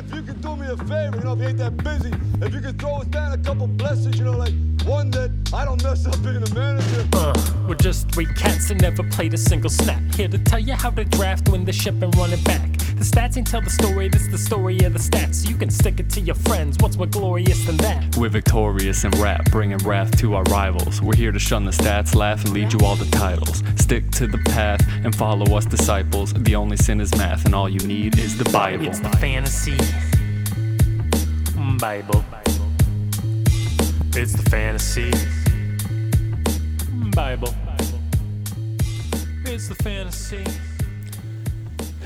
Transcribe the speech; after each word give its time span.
if 0.00 0.14
you 0.14 0.22
could 0.22 0.40
do 0.40 0.56
me 0.56 0.66
a 0.66 0.76
favor, 0.76 1.16
you 1.18 1.24
know, 1.24 1.32
if 1.34 1.40
you 1.40 1.48
ain't 1.48 1.58
that 1.58 1.76
busy, 1.84 2.10
if 2.40 2.54
you 2.54 2.60
could 2.60 2.78
throw 2.78 2.96
us 2.96 3.06
down 3.06 3.32
a 3.32 3.38
couple 3.38 3.66
blessings, 3.66 4.18
you 4.18 4.24
know, 4.24 4.32
like 4.32 4.54
one 4.84 5.10
that 5.10 5.30
I 5.52 5.64
don't 5.64 5.82
mess 5.82 6.06
up 6.06 6.22
being 6.22 6.42
a 6.42 6.54
manager. 6.54 7.06
Uh, 7.12 7.34
we're 7.68 7.74
just 7.74 8.10
three 8.10 8.26
cats 8.26 8.68
that 8.68 8.80
never 8.80 9.02
played 9.10 9.34
a 9.34 9.38
single 9.38 9.70
snap. 9.70 10.00
Here 10.14 10.28
to 10.28 10.38
tell 10.38 10.58
you 10.58 10.74
how 10.74 10.90
to 10.90 11.04
draft, 11.04 11.48
win 11.50 11.64
the 11.64 11.72
ship, 11.72 12.00
and 12.02 12.16
run 12.16 12.32
it 12.32 12.42
back. 12.44 12.69
The 13.00 13.06
stats 13.06 13.38
ain't 13.38 13.46
tell 13.46 13.62
the 13.62 13.70
story, 13.70 14.08
this 14.08 14.26
the 14.26 14.36
story 14.36 14.78
of 14.80 14.92
the 14.92 14.98
stats. 14.98 15.48
You 15.48 15.56
can 15.56 15.70
stick 15.70 16.00
it 16.00 16.10
to 16.10 16.20
your 16.20 16.34
friends, 16.34 16.76
what's 16.80 16.98
more 16.98 17.06
glorious 17.06 17.64
than 17.64 17.78
that? 17.78 18.14
We're 18.18 18.28
victorious 18.28 19.04
in 19.04 19.10
rap, 19.12 19.50
bringing 19.50 19.78
wrath 19.78 20.18
to 20.18 20.34
our 20.34 20.42
rivals. 20.44 21.00
We're 21.00 21.16
here 21.16 21.32
to 21.32 21.38
shun 21.38 21.64
the 21.64 21.70
stats, 21.70 22.14
laugh, 22.14 22.44
and 22.44 22.52
lead 22.52 22.74
you 22.74 22.80
all 22.80 22.96
the 22.96 23.10
titles. 23.10 23.62
Stick 23.76 24.10
to 24.10 24.26
the 24.26 24.36
path 24.36 24.86
and 25.02 25.16
follow 25.16 25.56
us, 25.56 25.64
disciples. 25.64 26.34
The 26.34 26.54
only 26.54 26.76
sin 26.76 27.00
is 27.00 27.10
math, 27.16 27.46
and 27.46 27.54
all 27.54 27.70
you 27.70 27.80
need 27.86 28.18
is 28.18 28.36
the 28.36 28.44
Bible. 28.50 28.86
It's 28.86 29.00
the 29.00 29.08
fantasy 29.16 29.78
Bible. 31.78 32.22
It's 34.14 34.34
the 34.34 34.50
fantasy 34.50 35.10
Bible. 37.16 37.54
It's 39.46 39.68
the 39.68 39.74
fantasy. 39.76 40.44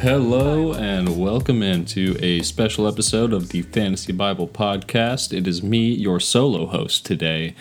Hello 0.05 0.75
and 0.75 1.19
welcome 1.19 1.63
into 1.63 2.19
a 2.21 2.43
special 2.43 2.87
episode 2.87 3.33
of 3.33 3.49
the 3.49 3.63
Fantasy 3.63 4.13
Bible 4.13 4.47
podcast. 4.47 5.35
It 5.35 5.47
is 5.47 5.63
me, 5.63 5.95
your 5.95 6.21
solo 6.21 6.67
host 6.67 7.07
today, 7.07 7.55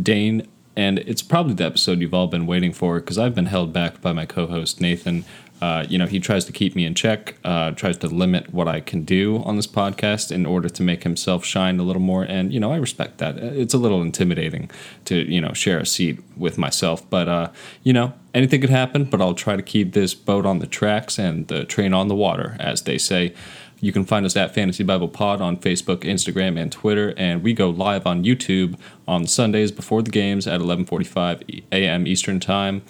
Dane, 0.00 0.46
and 0.76 1.00
it's 1.00 1.22
probably 1.22 1.54
the 1.54 1.64
episode 1.64 1.98
you've 2.00 2.14
all 2.14 2.28
been 2.28 2.46
waiting 2.46 2.72
for 2.72 3.00
because 3.00 3.18
I've 3.18 3.34
been 3.34 3.46
held 3.46 3.72
back 3.72 4.00
by 4.00 4.12
my 4.12 4.26
co-host 4.26 4.80
Nathan. 4.80 5.24
Uh, 5.60 5.84
you 5.88 5.98
know, 5.98 6.06
he 6.06 6.20
tries 6.20 6.44
to 6.44 6.52
keep 6.52 6.76
me 6.76 6.84
in 6.84 6.94
check, 6.94 7.36
uh, 7.44 7.72
tries 7.72 7.96
to 7.98 8.06
limit 8.06 8.52
what 8.52 8.68
I 8.68 8.80
can 8.80 9.04
do 9.04 9.42
on 9.44 9.56
this 9.56 9.66
podcast 9.66 10.30
in 10.30 10.46
order 10.46 10.68
to 10.68 10.82
make 10.82 11.02
himself 11.02 11.44
shine 11.44 11.80
a 11.80 11.82
little 11.82 12.02
more. 12.02 12.22
And, 12.22 12.52
you 12.52 12.60
know, 12.60 12.72
I 12.72 12.76
respect 12.76 13.18
that. 13.18 13.38
It's 13.38 13.74
a 13.74 13.78
little 13.78 14.00
intimidating 14.02 14.70
to, 15.06 15.16
you 15.16 15.40
know, 15.40 15.52
share 15.52 15.78
a 15.78 15.86
seat 15.86 16.20
with 16.36 16.58
myself. 16.58 17.08
But, 17.10 17.28
uh, 17.28 17.50
you 17.82 17.92
know, 17.92 18.12
anything 18.34 18.60
could 18.60 18.70
happen, 18.70 19.04
but 19.04 19.20
I'll 19.20 19.34
try 19.34 19.56
to 19.56 19.62
keep 19.62 19.92
this 19.94 20.14
boat 20.14 20.46
on 20.46 20.60
the 20.60 20.66
tracks 20.66 21.18
and 21.18 21.48
the 21.48 21.64
train 21.64 21.92
on 21.92 22.08
the 22.08 22.14
water, 22.14 22.56
as 22.60 22.82
they 22.82 22.98
say. 22.98 23.34
You 23.80 23.92
can 23.92 24.04
find 24.04 24.26
us 24.26 24.36
at 24.36 24.54
Fantasy 24.54 24.82
Bible 24.82 25.08
Pod 25.08 25.40
on 25.40 25.56
Facebook, 25.56 25.98
Instagram, 25.98 26.60
and 26.60 26.72
Twitter, 26.72 27.14
and 27.16 27.42
we 27.42 27.52
go 27.52 27.70
live 27.70 28.06
on 28.06 28.24
YouTube 28.24 28.76
on 29.06 29.26
Sundays 29.26 29.70
before 29.70 30.02
the 30.02 30.10
games 30.10 30.48
at 30.48 30.60
11:45 30.60 31.62
a.m. 31.70 32.06
Eastern 32.06 32.40
Time. 32.40 32.82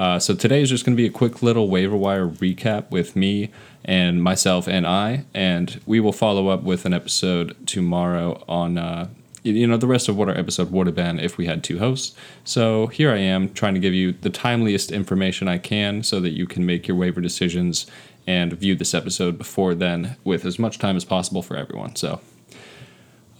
Uh, 0.00 0.18
so 0.18 0.34
today 0.34 0.62
is 0.62 0.70
just 0.70 0.86
going 0.86 0.96
to 0.96 1.00
be 1.00 1.06
a 1.06 1.12
quick 1.12 1.42
little 1.42 1.68
waiver 1.68 1.94
wire 1.94 2.26
recap 2.26 2.90
with 2.90 3.14
me 3.14 3.50
and 3.84 4.22
myself 4.22 4.66
and 4.66 4.86
I, 4.86 5.26
and 5.34 5.78
we 5.84 6.00
will 6.00 6.14
follow 6.14 6.48
up 6.48 6.62
with 6.62 6.86
an 6.86 6.94
episode 6.94 7.54
tomorrow 7.66 8.42
on. 8.48 8.78
Uh, 8.78 9.08
you 9.42 9.66
know 9.66 9.78
the 9.78 9.86
rest 9.86 10.08
of 10.08 10.16
what 10.18 10.28
our 10.28 10.36
episode 10.36 10.70
would 10.70 10.86
have 10.86 10.96
been 10.96 11.18
if 11.18 11.38
we 11.38 11.46
had 11.46 11.64
two 11.64 11.78
hosts. 11.78 12.14
So 12.44 12.88
here 12.88 13.10
I 13.10 13.18
am 13.18 13.52
trying 13.52 13.72
to 13.72 13.80
give 13.80 13.94
you 13.94 14.12
the 14.12 14.28
timeliest 14.28 14.92
information 14.92 15.48
I 15.48 15.56
can 15.56 16.02
so 16.02 16.20
that 16.20 16.30
you 16.30 16.46
can 16.46 16.66
make 16.66 16.86
your 16.86 16.96
waiver 16.96 17.22
decisions 17.22 17.86
and 18.26 18.52
view 18.52 18.74
this 18.74 18.92
episode 18.92 19.38
before 19.38 19.74
then 19.74 20.16
with 20.24 20.44
as 20.44 20.58
much 20.58 20.78
time 20.78 20.96
as 20.96 21.06
possible 21.06 21.40
for 21.40 21.56
everyone. 21.56 21.96
So 21.96 22.20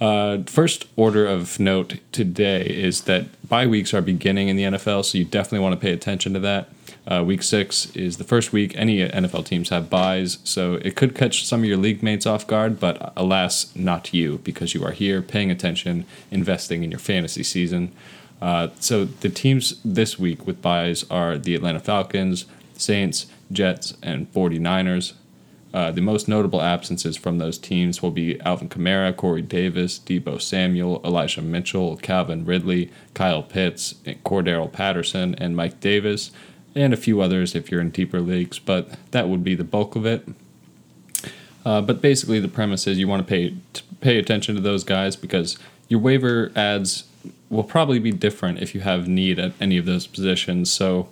uh, 0.01 0.39
first 0.47 0.87
order 0.97 1.27
of 1.27 1.61
note 1.61 1.99
today 2.13 2.63
is 2.63 3.03
that 3.03 3.27
bye 3.49 3.67
weeks 3.67 3.93
are 3.93 4.01
beginning 4.01 4.49
in 4.49 4.57
the 4.57 4.63
NFL, 4.65 5.05
so 5.05 5.19
you 5.19 5.25
definitely 5.25 5.61
want 5.61 5.75
to 5.75 5.81
pay 5.81 5.93
attention 5.93 6.33
to 6.35 6.41
that. 6.41 6.69
Uh, 7.07 7.23
week 7.25 7.43
six 7.43 7.95
is 7.97 8.17
the 8.19 8.25
first 8.25 8.53
week 8.53 8.73
any 8.77 9.07
NFL 9.07 9.45
teams 9.45 9.69
have 9.71 9.91
byes, 9.91 10.39
so 10.45 10.75
it 10.75 10.97
could 10.97 11.15
catch 11.15 11.45
some 11.45 11.61
of 11.61 11.67
your 11.67 11.77
league 11.77 12.03
mates 12.03 12.27
off 12.27 12.47
guard, 12.47 12.79
but 12.79 13.13
alas, 13.17 13.75
not 13.75 14.13
you, 14.15 14.39
because 14.39 14.75
you 14.75 14.85
are 14.85 14.93
here 14.93 15.21
paying 15.21 15.51
attention, 15.51 16.07
investing 16.31 16.83
in 16.83 16.91
your 16.91 17.01
fantasy 17.01 17.43
season. 17.43 17.93
Uh, 18.41 18.69
so 18.79 19.05
the 19.05 19.29
teams 19.29 19.81
this 19.85 20.19
week 20.19 20.47
with 20.47 20.63
byes 20.63 21.05
are 21.11 21.37
the 21.37 21.55
Atlanta 21.55 21.81
Falcons, 21.81 22.47
Saints, 22.75 23.27
Jets, 23.53 23.95
and 24.03 24.33
49ers. 24.33 25.13
Uh, 25.73 25.93
the 25.93 26.01
most 26.01 26.27
notable 26.27 26.61
absences 26.61 27.17
from 27.17 27.39
those 27.39 27.57
teams 27.57 28.03
will 28.03 28.11
be 28.11 28.41
Alvin 28.41 28.69
Kamara, 28.69 29.17
Corey 29.17 29.43
Davis, 29.43 30.01
Deebo 30.01 30.41
Samuel, 30.41 31.01
Elijah 31.05 31.43
Mitchell, 31.43 31.97
Calvin 31.97 32.45
Ridley, 32.45 32.91
Kyle 33.15 33.43
Pitts, 33.43 33.95
Cordarrelle 34.25 34.73
Patterson, 34.73 35.35
and 35.37 35.55
Mike 35.55 35.79
Davis, 35.81 36.33
and 36.75 36.93
a 36.93 36.97
few 36.97 37.21
others 37.21 37.55
if 37.55 37.71
you're 37.71 37.81
in 37.81 37.91
deeper 37.91 38.21
leagues, 38.21 38.59
but 38.59 38.91
that 39.13 39.29
would 39.29 39.45
be 39.45 39.55
the 39.55 39.65
bulk 39.65 39.95
of 39.95 40.07
it. 40.07 40.27
Uh, 41.65 41.81
but 41.81 42.01
basically, 42.01 42.41
the 42.41 42.49
premise 42.49 42.87
is 42.87 42.99
you 42.99 43.07
want 43.07 43.25
to 43.25 43.29
pay 43.29 43.55
to 43.73 43.83
pay 44.01 44.19
attention 44.19 44.55
to 44.55 44.61
those 44.61 44.83
guys 44.83 45.15
because 45.15 45.59
your 45.89 46.01
waiver 46.01 46.51
adds 46.57 47.05
will 47.51 47.65
probably 47.65 47.99
be 47.99 48.13
different 48.13 48.63
if 48.63 48.75
you 48.75 48.81
have 48.81 49.07
need 49.07 49.39
at 49.39 49.53
any 49.61 49.77
of 49.77 49.85
those 49.85 50.07
positions. 50.07 50.73
So 50.73 51.09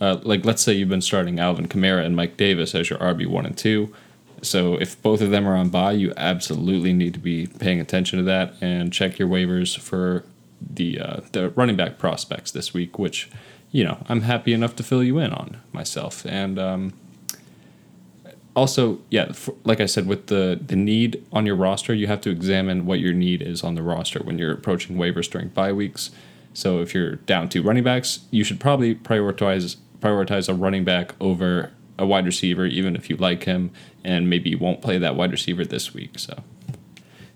uh, 0.00 0.18
like 0.22 0.44
let's 0.44 0.62
say 0.62 0.72
you've 0.72 0.88
been 0.88 1.02
starting 1.02 1.38
Alvin 1.38 1.68
Kamara 1.68 2.04
and 2.04 2.16
Mike 2.16 2.36
Davis 2.36 2.74
as 2.74 2.90
your 2.90 2.98
RB 2.98 3.26
one 3.26 3.46
and 3.46 3.56
two. 3.56 3.94
So 4.42 4.74
if 4.76 5.00
both 5.02 5.20
of 5.20 5.30
them 5.30 5.46
are 5.46 5.54
on 5.54 5.68
bye, 5.68 5.92
you 5.92 6.14
absolutely 6.16 6.92
need 6.92 7.12
to 7.14 7.20
be 7.20 7.46
paying 7.46 7.80
attention 7.80 8.18
to 8.18 8.24
that 8.24 8.54
and 8.60 8.92
check 8.92 9.18
your 9.18 9.28
waivers 9.28 9.78
for 9.78 10.24
the 10.60 11.00
uh, 11.00 11.20
the 11.32 11.50
running 11.50 11.76
back 11.76 11.98
prospects 11.98 12.50
this 12.50 12.72
week, 12.72 12.98
which 12.98 13.30
you 13.70 13.84
know 13.84 13.98
I'm 14.08 14.22
happy 14.22 14.52
enough 14.52 14.76
to 14.76 14.82
fill 14.82 15.02
you 15.02 15.18
in 15.18 15.32
on 15.32 15.58
myself. 15.72 16.24
And 16.24 16.58
um, 16.58 16.92
also, 18.56 19.00
yeah, 19.10 19.32
for, 19.32 19.54
like 19.64 19.80
I 19.80 19.86
said, 19.86 20.06
with 20.06 20.28
the 20.28 20.58
the 20.64 20.76
need 20.76 21.24
on 21.32 21.44
your 21.44 21.56
roster, 21.56 21.92
you 21.92 22.06
have 22.06 22.22
to 22.22 22.30
examine 22.30 22.86
what 22.86 23.00
your 23.00 23.12
need 23.12 23.42
is 23.42 23.62
on 23.62 23.74
the 23.74 23.82
roster 23.82 24.20
when 24.20 24.38
you're 24.38 24.52
approaching 24.52 24.96
waivers 24.96 25.30
during 25.30 25.48
bye 25.48 25.72
weeks. 25.72 26.10
So 26.52 26.80
if 26.80 26.94
you're 26.94 27.16
down 27.16 27.48
two 27.48 27.62
running 27.62 27.84
backs, 27.84 28.20
you 28.30 28.42
should 28.42 28.58
probably 28.58 28.94
prioritize 28.94 29.76
prioritize 30.00 30.48
a 30.48 30.54
running 30.54 30.84
back 30.84 31.14
over 31.20 31.70
a 31.98 32.06
wide 32.06 32.24
receiver, 32.24 32.64
even 32.64 32.96
if 32.96 33.10
you 33.10 33.16
like 33.16 33.44
him, 33.44 33.70
and 34.02 34.28
maybe 34.28 34.50
you 34.50 34.58
won't 34.58 34.80
play 34.80 34.98
that 34.98 35.14
wide 35.16 35.30
receiver 35.30 35.64
this 35.64 35.92
week. 35.92 36.18
So, 36.18 36.42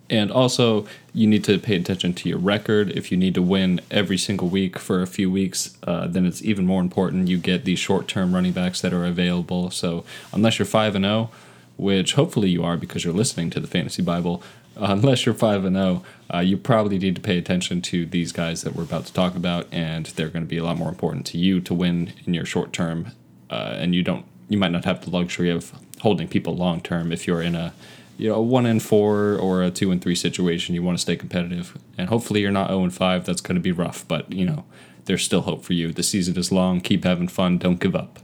and 0.08 0.32
also 0.32 0.86
you 1.12 1.26
need 1.26 1.44
to 1.44 1.58
pay 1.58 1.76
attention 1.76 2.14
to 2.14 2.28
your 2.28 2.38
record. 2.38 2.90
If 2.90 3.12
you 3.12 3.18
need 3.18 3.34
to 3.34 3.42
win 3.42 3.80
every 3.90 4.18
single 4.18 4.48
week 4.48 4.78
for 4.78 5.02
a 5.02 5.06
few 5.06 5.30
weeks, 5.30 5.76
uh, 5.84 6.06
then 6.06 6.24
it's 6.24 6.42
even 6.42 6.66
more 6.66 6.80
important 6.80 7.28
you 7.28 7.38
get 7.38 7.64
these 7.64 7.78
short-term 7.78 8.34
running 8.34 8.52
backs 8.52 8.80
that 8.80 8.92
are 8.92 9.04
available. 9.04 9.70
So, 9.70 10.04
unless 10.32 10.58
you're 10.58 10.66
five 10.66 10.94
and 10.94 11.04
zero, 11.04 11.30
which 11.76 12.14
hopefully 12.14 12.48
you 12.48 12.64
are 12.64 12.76
because 12.76 13.04
you're 13.04 13.12
listening 13.12 13.50
to 13.50 13.60
the 13.60 13.66
Fantasy 13.66 14.02
Bible. 14.02 14.42
Uh, 14.76 14.86
unless 14.90 15.24
you're 15.24 15.34
5 15.34 15.64
and 15.64 15.76
0, 15.76 16.02
uh, 16.32 16.38
you 16.38 16.56
probably 16.56 16.98
need 16.98 17.14
to 17.14 17.20
pay 17.20 17.38
attention 17.38 17.80
to 17.80 18.06
these 18.06 18.32
guys 18.32 18.62
that 18.62 18.74
we're 18.74 18.82
about 18.82 19.06
to 19.06 19.12
talk 19.12 19.36
about, 19.36 19.66
and 19.70 20.06
they're 20.06 20.28
going 20.28 20.44
to 20.44 20.48
be 20.48 20.58
a 20.58 20.64
lot 20.64 20.76
more 20.76 20.88
important 20.88 21.26
to 21.26 21.38
you 21.38 21.60
to 21.60 21.74
win 21.74 22.12
in 22.26 22.34
your 22.34 22.44
short 22.44 22.72
term. 22.72 23.12
Uh, 23.50 23.76
and 23.78 23.94
you 23.94 24.02
don't, 24.02 24.24
you 24.48 24.58
might 24.58 24.72
not 24.72 24.84
have 24.84 25.04
the 25.04 25.10
luxury 25.10 25.50
of 25.50 25.72
holding 26.00 26.26
people 26.26 26.56
long 26.56 26.80
term 26.80 27.12
if 27.12 27.26
you're 27.26 27.42
in 27.42 27.54
a, 27.54 27.72
you 28.18 28.28
know, 28.28 28.36
a 28.36 28.42
one 28.42 28.66
and 28.66 28.82
four 28.82 29.36
or 29.36 29.62
a 29.62 29.70
two 29.70 29.90
and 29.90 30.02
three 30.02 30.14
situation. 30.14 30.74
You 30.74 30.82
want 30.82 30.98
to 30.98 31.02
stay 31.02 31.16
competitive, 31.16 31.78
and 31.96 32.08
hopefully 32.08 32.40
you're 32.40 32.50
not 32.50 32.68
0 32.68 32.82
and 32.82 32.94
5. 32.94 33.24
That's 33.24 33.40
going 33.40 33.56
to 33.56 33.60
be 33.60 33.72
rough, 33.72 34.06
but 34.08 34.32
you 34.32 34.44
know, 34.44 34.64
there's 35.04 35.24
still 35.24 35.42
hope 35.42 35.62
for 35.62 35.74
you. 35.74 35.92
The 35.92 36.02
season 36.02 36.36
is 36.36 36.50
long. 36.50 36.80
Keep 36.80 37.04
having 37.04 37.28
fun. 37.28 37.58
Don't 37.58 37.78
give 37.78 37.94
up. 37.94 38.18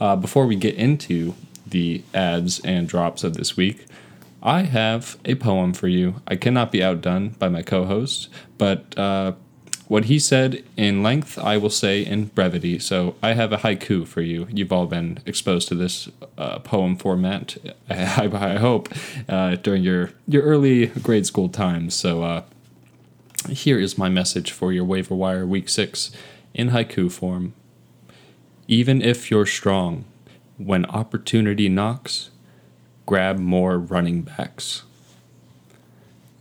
Uh, 0.00 0.16
before 0.16 0.46
we 0.46 0.56
get 0.56 0.74
into 0.74 1.34
the 1.64 2.02
adds 2.12 2.60
and 2.60 2.88
drops 2.88 3.22
of 3.22 3.34
this 3.34 3.56
week. 3.56 3.86
I 4.42 4.62
have 4.62 5.18
a 5.24 5.36
poem 5.36 5.72
for 5.72 5.88
you. 5.88 6.16
I 6.26 6.36
cannot 6.36 6.72
be 6.72 6.82
outdone 6.82 7.30
by 7.38 7.48
my 7.48 7.62
co 7.62 7.84
host, 7.84 8.28
but 8.58 8.98
uh, 8.98 9.32
what 9.92 10.06
he 10.06 10.18
said 10.18 10.64
in 10.76 11.02
length, 11.02 11.38
I 11.38 11.58
will 11.58 11.70
say 11.70 12.00
in 12.00 12.24
brevity. 12.26 12.78
So 12.78 13.14
I 13.22 13.34
have 13.34 13.52
a 13.52 13.58
haiku 13.58 14.06
for 14.06 14.22
you. 14.22 14.48
You've 14.50 14.72
all 14.72 14.86
been 14.86 15.20
exposed 15.26 15.68
to 15.68 15.74
this 15.74 16.08
uh, 16.38 16.60
poem 16.60 16.96
format, 16.96 17.56
I, 17.90 18.28
I 18.32 18.56
hope, 18.56 18.88
uh, 19.28 19.56
during 19.56 19.82
your, 19.82 20.10
your 20.26 20.42
early 20.42 20.86
grade 20.86 21.26
school 21.26 21.48
times. 21.48 21.94
So 21.94 22.22
uh, 22.22 22.42
here 23.48 23.78
is 23.78 23.98
my 23.98 24.08
message 24.08 24.50
for 24.50 24.72
your 24.72 24.84
waiver 24.84 25.14
wire 25.14 25.46
week 25.46 25.68
six 25.68 26.10
in 26.54 26.70
haiku 26.70 27.12
form. 27.12 27.52
Even 28.68 29.02
if 29.02 29.30
you're 29.30 29.46
strong, 29.46 30.06
when 30.56 30.86
opportunity 30.86 31.68
knocks, 31.68 32.30
grab 33.06 33.38
more 33.38 33.78
running 33.78 34.22
backs. 34.22 34.82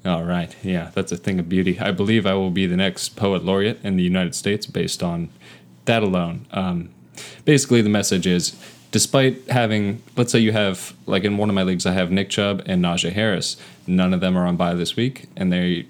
All 0.04 0.24
right, 0.24 0.56
yeah, 0.64 0.90
that's 0.96 1.12
a 1.12 1.18
thing 1.18 1.40
of 1.40 1.48
beauty. 1.48 1.80
I 1.80 1.92
believe 1.92 2.26
I 2.26 2.34
will 2.34 2.50
be 2.50 2.66
the 2.66 2.78
next 2.78 3.10
poet 3.16 3.46
laureate 3.46 3.80
in 3.84 3.98
the 3.98 4.04
United 4.04 4.34
States 4.34 4.66
based 4.66 5.04
on 5.04 5.30
that 5.86 6.02
alone. 6.02 6.48
Um, 6.52 6.90
basically, 7.46 7.82
the 7.82 7.90
message 7.90 8.26
is 8.26 8.56
despite 8.92 9.48
having, 9.50 10.02
let's 10.18 10.32
say 10.32 10.40
you 10.40 10.52
have, 10.52 10.94
like 11.06 11.24
in 11.24 11.38
one 11.38 11.50
of 11.50 11.56
my 11.56 11.64
leagues, 11.64 11.86
I 11.86 11.92
have 11.92 12.12
Nick 12.12 12.30
Chubb 12.30 12.64
and 12.66 12.84
Najee 12.84 13.14
Harris. 13.14 13.58
None 13.88 14.14
of 14.14 14.22
them 14.22 14.38
are 14.38 14.46
on 14.46 14.58
bye 14.58 14.74
this 14.74 14.96
week, 14.96 15.28
and 15.36 15.52
they 15.52 15.86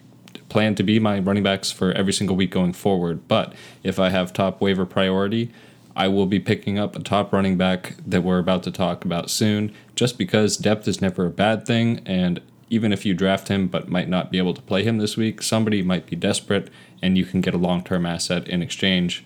plan 0.50 0.76
to 0.76 0.84
be 0.84 1.00
my 1.00 1.18
running 1.20 1.44
backs 1.44 1.72
for 1.72 1.92
every 1.94 2.14
single 2.14 2.36
week 2.36 2.52
going 2.52 2.74
forward. 2.74 3.28
But 3.28 3.54
if 3.84 3.98
I 3.98 4.10
have 4.10 4.34
top 4.34 4.60
waiver 4.60 4.86
priority, 4.86 5.52
I 5.96 6.08
will 6.08 6.26
be 6.26 6.40
picking 6.40 6.80
up 6.80 6.96
a 6.96 7.00
top 7.00 7.34
running 7.34 7.58
back 7.58 7.96
that 8.06 8.24
we're 8.24 8.40
about 8.40 8.64
to 8.64 8.72
talk 8.72 9.04
about 9.04 9.30
soon, 9.30 9.74
just 9.96 10.18
because 10.18 10.58
depth 10.58 10.88
is 10.88 11.02
never 11.02 11.26
a 11.26 11.32
bad 11.32 11.66
thing. 11.66 12.02
And 12.06 12.42
even 12.70 12.94
if 12.94 13.06
you 13.06 13.14
draft 13.14 13.50
him 13.50 13.68
but 13.68 13.90
might 13.90 14.08
not 14.08 14.32
be 14.32 14.38
able 14.38 14.54
to 14.54 14.62
play 14.62 14.84
him 14.84 14.98
this 14.98 15.18
week, 15.18 15.42
somebody 15.42 15.84
might 15.84 16.06
be 16.06 16.16
desperate 16.16 16.70
and 17.02 17.18
you 17.18 17.26
can 17.26 17.42
get 17.42 17.54
a 17.54 17.58
long 17.58 17.84
term 17.84 18.06
asset 18.06 18.48
in 18.48 18.62
exchange. 18.62 19.26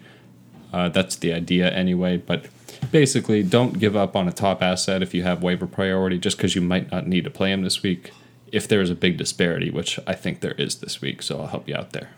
Uh, 0.74 0.90
that's 0.90 1.16
the 1.16 1.32
idea 1.32 1.70
anyway. 1.70 2.18
But 2.18 2.48
basically, 2.92 3.44
don't 3.44 3.80
give 3.80 3.96
up 3.96 4.16
on 4.16 4.28
a 4.28 4.32
top 4.32 4.62
asset 4.62 5.04
if 5.04 5.14
you 5.14 5.24
have 5.24 5.44
waiver 5.44 5.68
priority 5.68 6.18
just 6.18 6.38
because 6.38 6.56
you 6.56 6.62
might 6.62 6.92
not 6.92 7.08
need 7.08 7.24
to 7.24 7.30
play 7.30 7.52
him 7.52 7.62
this 7.62 7.84
week 7.84 8.12
if 8.52 8.68
there 8.68 8.82
is 8.82 8.90
a 8.90 8.96
big 8.96 9.18
disparity, 9.18 9.70
which 9.70 10.00
I 10.08 10.14
think 10.14 10.42
there 10.42 10.54
is 10.54 10.78
this 10.78 11.02
week. 11.02 11.22
So 11.22 11.42
I'll 11.42 11.48
help 11.48 11.68
you 11.68 11.76
out 11.76 11.92
there. 11.92 12.10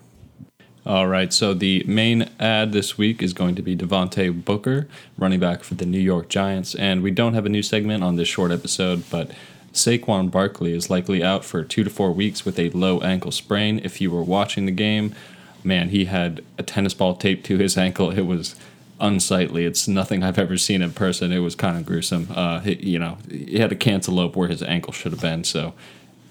All 0.88 1.10
right, 1.10 1.34
so 1.34 1.54
the 1.54 1.84
main 1.86 2.30
add 2.40 2.72
this 2.72 2.98
week 2.98 3.22
is 3.22 3.34
going 3.34 3.56
to 3.56 3.62
be 3.62 3.76
Devontae 3.76 4.46
Booker, 4.46 4.88
running 5.18 5.38
back 5.38 5.66
for 5.66 5.74
the 5.74 5.86
New 5.86 6.00
York 6.00 6.30
Giants. 6.30 6.76
And 6.76 7.04
we 7.04 7.12
don't 7.12 7.34
have 7.34 7.46
a 7.46 7.50
new 7.50 7.62
segment 7.62 8.06
on 8.06 8.16
this 8.16 8.30
short 8.30 8.54
episode, 8.54 9.04
but 9.10 9.30
Saquon 9.74 10.32
Barkley 10.32 10.72
is 10.72 10.90
likely 10.90 11.22
out 11.22 11.44
for 11.44 11.62
two 11.62 11.84
to 11.84 11.90
four 11.90 12.14
weeks 12.14 12.46
with 12.46 12.58
a 12.58 12.70
low 12.70 13.02
ankle 13.02 13.32
sprain. 13.34 13.82
If 13.84 14.00
you 14.00 14.10
were 14.10 14.24
watching 14.24 14.66
the 14.66 14.72
game, 14.72 15.14
man, 15.62 15.90
he 15.90 16.06
had 16.06 16.42
a 16.58 16.64
tennis 16.64 16.94
ball 16.94 17.18
taped 17.18 17.46
to 17.48 17.58
his 17.58 17.78
ankle. 17.78 18.12
It 18.12 18.22
was 18.22 18.56
unsightly. 19.02 19.66
It's 19.66 19.90
nothing 19.90 20.24
I've 20.24 20.40
ever 20.40 20.58
seen 20.58 20.82
in 20.82 20.94
person. 20.94 21.34
It 21.34 21.40
was 21.40 21.54
kind 21.54 21.78
of 21.78 21.86
gruesome. 21.86 22.30
Uh, 22.34 22.62
he, 22.62 22.76
you 22.76 22.98
know, 22.98 23.18
he 23.30 23.60
had 23.60 23.74
a 23.74 23.76
cantaloupe 23.76 24.38
where 24.38 24.48
his 24.48 24.64
ankle 24.64 24.94
should 24.94 25.12
have 25.12 25.22
been. 25.22 25.44
So 25.44 25.74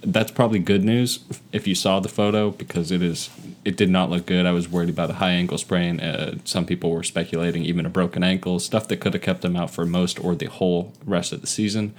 that's 0.06 0.30
probably 0.30 0.60
good 0.60 0.84
news 0.84 1.20
if 1.52 1.66
you 1.66 1.74
saw 1.74 1.98
the 2.00 2.08
photo 2.08 2.50
because 2.50 2.90
it 2.90 3.02
is 3.02 3.28
it 3.64 3.76
did 3.76 3.90
not 3.90 4.08
look 4.08 4.26
good. 4.26 4.46
I 4.46 4.52
was 4.52 4.68
worried 4.68 4.88
about 4.88 5.10
a 5.10 5.14
high 5.14 5.32
ankle 5.32 5.58
sprain. 5.58 5.98
Uh, 5.98 6.38
some 6.44 6.64
people 6.64 6.92
were 6.92 7.02
speculating 7.02 7.64
even 7.64 7.84
a 7.84 7.90
broken 7.90 8.22
ankle, 8.22 8.60
stuff 8.60 8.86
that 8.88 8.98
could 8.98 9.12
have 9.14 9.22
kept 9.22 9.44
him 9.44 9.56
out 9.56 9.70
for 9.70 9.84
most 9.84 10.22
or 10.22 10.36
the 10.36 10.46
whole 10.46 10.92
rest 11.04 11.32
of 11.32 11.40
the 11.40 11.48
season. 11.48 11.92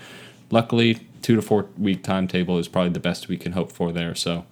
Luckily, 0.49 1.01
two 1.21 1.35
to 1.35 1.41
four 1.41 1.67
week 1.77 2.03
timetable 2.03 2.57
is 2.57 2.69
probably 2.69 2.91
the 2.91 3.01
best 3.01 3.27
we 3.27 3.37
can 3.37 3.51
hope 3.51 3.71
for 3.71 3.91
there. 3.91 4.15
So, 4.15 4.45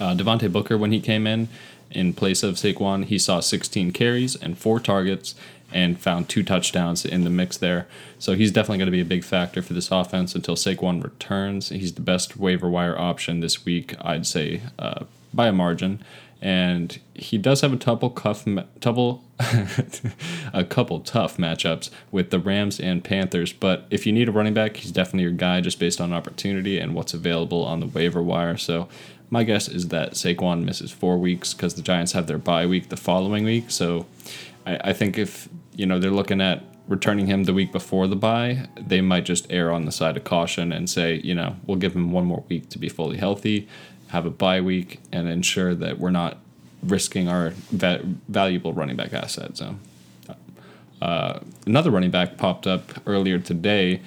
uh, 0.00 0.14
Devontae 0.14 0.50
Booker, 0.50 0.78
when 0.78 0.92
he 0.92 1.00
came 1.00 1.26
in 1.26 1.48
in 1.94 2.12
place 2.12 2.42
of 2.42 2.56
Saquon, 2.56 3.04
he 3.04 3.18
saw 3.18 3.40
16 3.40 3.92
carries 3.92 4.36
and 4.36 4.58
four 4.58 4.80
targets 4.80 5.34
and 5.72 5.98
found 5.98 6.28
two 6.28 6.42
touchdowns 6.42 7.04
in 7.04 7.24
the 7.24 7.30
mix 7.30 7.56
there. 7.56 7.86
So 8.18 8.34
he's 8.34 8.52
definitely 8.52 8.78
going 8.78 8.86
to 8.86 8.92
be 8.92 9.00
a 9.00 9.04
big 9.04 9.24
factor 9.24 9.60
for 9.60 9.74
this 9.74 9.90
offense 9.90 10.34
until 10.34 10.54
Saquon 10.54 11.02
returns. 11.02 11.70
He's 11.70 11.94
the 11.94 12.00
best 12.00 12.36
waiver 12.36 12.68
wire 12.68 12.98
option 12.98 13.40
this 13.40 13.64
week, 13.64 13.94
I'd 14.00 14.26
say, 14.26 14.62
uh, 14.78 15.04
by 15.32 15.48
a 15.48 15.52
margin. 15.52 16.02
And 16.40 16.98
he 17.14 17.38
does 17.38 17.62
have 17.62 17.72
a 17.72 17.76
couple 17.76 18.10
cuff, 18.10 18.46
couple, 18.80 19.24
a 20.52 20.62
couple 20.62 21.00
tough 21.00 21.38
matchups 21.38 21.90
with 22.12 22.30
the 22.30 22.38
Rams 22.38 22.78
and 22.78 23.02
Panthers. 23.02 23.52
But 23.52 23.86
if 23.90 24.06
you 24.06 24.12
need 24.12 24.28
a 24.28 24.32
running 24.32 24.54
back, 24.54 24.76
he's 24.76 24.92
definitely 24.92 25.22
your 25.22 25.32
guy 25.32 25.60
just 25.62 25.80
based 25.80 26.00
on 26.00 26.12
opportunity 26.12 26.78
and 26.78 26.94
what's 26.94 27.14
available 27.14 27.64
on 27.64 27.80
the 27.80 27.86
waiver 27.86 28.22
wire. 28.22 28.58
So 28.58 28.88
my 29.34 29.42
guess 29.42 29.68
is 29.68 29.88
that 29.88 30.12
Saquon 30.12 30.64
misses 30.64 30.92
four 30.92 31.18
weeks 31.18 31.52
because 31.52 31.74
the 31.74 31.82
Giants 31.82 32.12
have 32.12 32.28
their 32.28 32.38
bye 32.38 32.66
week 32.66 32.88
the 32.88 32.96
following 32.96 33.44
week. 33.44 33.68
So 33.68 34.06
I, 34.64 34.90
I 34.90 34.92
think 34.92 35.18
if 35.18 35.48
you 35.74 35.86
know 35.86 35.98
they're 35.98 36.12
looking 36.12 36.40
at 36.40 36.62
returning 36.86 37.26
him 37.26 37.42
the 37.42 37.52
week 37.52 37.72
before 37.72 38.06
the 38.06 38.14
bye, 38.14 38.68
they 38.78 39.00
might 39.00 39.24
just 39.24 39.50
err 39.50 39.72
on 39.72 39.86
the 39.86 39.92
side 39.92 40.16
of 40.16 40.22
caution 40.22 40.70
and 40.70 40.88
say, 40.88 41.20
you 41.24 41.34
know, 41.34 41.56
we'll 41.66 41.78
give 41.78 41.96
him 41.96 42.12
one 42.12 42.24
more 42.24 42.44
week 42.48 42.68
to 42.68 42.78
be 42.78 42.88
fully 42.88 43.16
healthy, 43.16 43.66
have 44.08 44.24
a 44.24 44.30
bye 44.30 44.60
week, 44.60 45.00
and 45.10 45.28
ensure 45.28 45.74
that 45.74 45.98
we're 45.98 46.10
not 46.10 46.38
risking 46.82 47.28
our 47.28 47.54
va- 47.70 48.04
valuable 48.28 48.72
running 48.72 48.94
back 48.94 49.12
asset. 49.12 49.56
So, 49.56 49.76
uh, 51.02 51.40
another 51.66 51.90
running 51.90 52.12
back 52.12 52.36
popped 52.36 52.68
up 52.68 52.92
earlier 53.04 53.40
today 53.40 54.00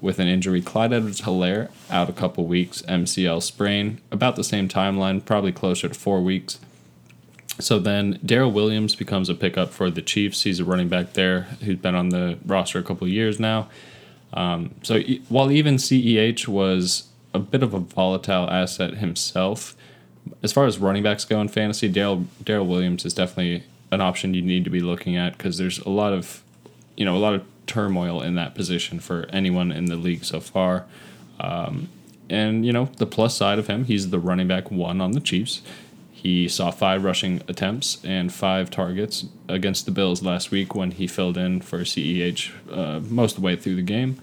with 0.00 0.18
an 0.18 0.28
injury. 0.28 0.60
Clyde 0.60 0.92
Edwards 0.92 1.22
Helaire 1.22 1.70
out 1.90 2.08
a 2.08 2.12
couple 2.12 2.46
weeks, 2.46 2.82
MCL 2.82 3.42
sprain, 3.42 4.00
about 4.10 4.36
the 4.36 4.44
same 4.44 4.68
timeline, 4.68 5.24
probably 5.24 5.52
closer 5.52 5.88
to 5.88 5.94
four 5.94 6.20
weeks. 6.20 6.60
So 7.60 7.78
then 7.78 8.20
Darrel 8.24 8.52
Williams 8.52 8.94
becomes 8.94 9.28
a 9.28 9.34
pickup 9.34 9.70
for 9.70 9.90
the 9.90 10.02
Chiefs. 10.02 10.42
He's 10.42 10.60
a 10.60 10.64
running 10.64 10.88
back 10.88 11.14
there 11.14 11.42
who's 11.62 11.78
been 11.78 11.96
on 11.96 12.10
the 12.10 12.38
roster 12.46 12.78
a 12.78 12.82
couple 12.82 13.08
years 13.08 13.40
now. 13.40 13.68
Um, 14.32 14.74
so 14.82 15.00
while 15.28 15.50
even 15.50 15.76
CEH 15.76 16.46
was 16.46 17.08
a 17.34 17.38
bit 17.38 17.62
of 17.62 17.74
a 17.74 17.80
volatile 17.80 18.48
asset 18.48 18.94
himself, 18.94 19.74
as 20.42 20.52
far 20.52 20.66
as 20.66 20.78
running 20.78 21.02
backs 21.02 21.24
go 21.24 21.40
in 21.40 21.48
fantasy, 21.48 21.90
Daryl 21.90 22.26
Darrel 22.44 22.66
Williams 22.66 23.04
is 23.04 23.14
definitely 23.14 23.64
an 23.90 24.00
option 24.00 24.34
you 24.34 24.42
need 24.42 24.64
to 24.64 24.70
be 24.70 24.80
looking 24.80 25.16
at 25.16 25.36
because 25.36 25.58
there's 25.58 25.78
a 25.80 25.88
lot 25.88 26.12
of, 26.12 26.42
you 26.96 27.04
know, 27.04 27.16
a 27.16 27.18
lot 27.18 27.34
of 27.34 27.44
turmoil 27.68 28.20
in 28.20 28.34
that 28.34 28.54
position 28.54 28.98
for 28.98 29.26
anyone 29.32 29.70
in 29.70 29.86
the 29.86 29.96
league 29.96 30.24
so 30.24 30.40
far. 30.40 30.86
Um, 31.38 31.88
and 32.30 32.66
you 32.66 32.72
know 32.72 32.86
the 32.96 33.06
plus 33.06 33.36
side 33.36 33.58
of 33.58 33.68
him, 33.68 33.84
he's 33.84 34.10
the 34.10 34.18
running 34.18 34.48
back 34.48 34.70
one 34.70 35.00
on 35.00 35.12
the 35.12 35.20
Chiefs. 35.20 35.62
He 36.10 36.48
saw 36.48 36.72
five 36.72 37.04
rushing 37.04 37.42
attempts 37.46 38.04
and 38.04 38.32
five 38.32 38.70
targets 38.70 39.26
against 39.48 39.86
the 39.86 39.92
Bills 39.92 40.20
last 40.20 40.50
week 40.50 40.74
when 40.74 40.90
he 40.90 41.06
filled 41.06 41.38
in 41.38 41.60
for 41.60 41.78
CEH 41.80 42.50
uh, 42.72 43.00
most 43.08 43.36
of 43.36 43.42
the 43.42 43.46
way 43.46 43.54
through 43.54 43.76
the 43.76 43.82
game. 43.82 44.20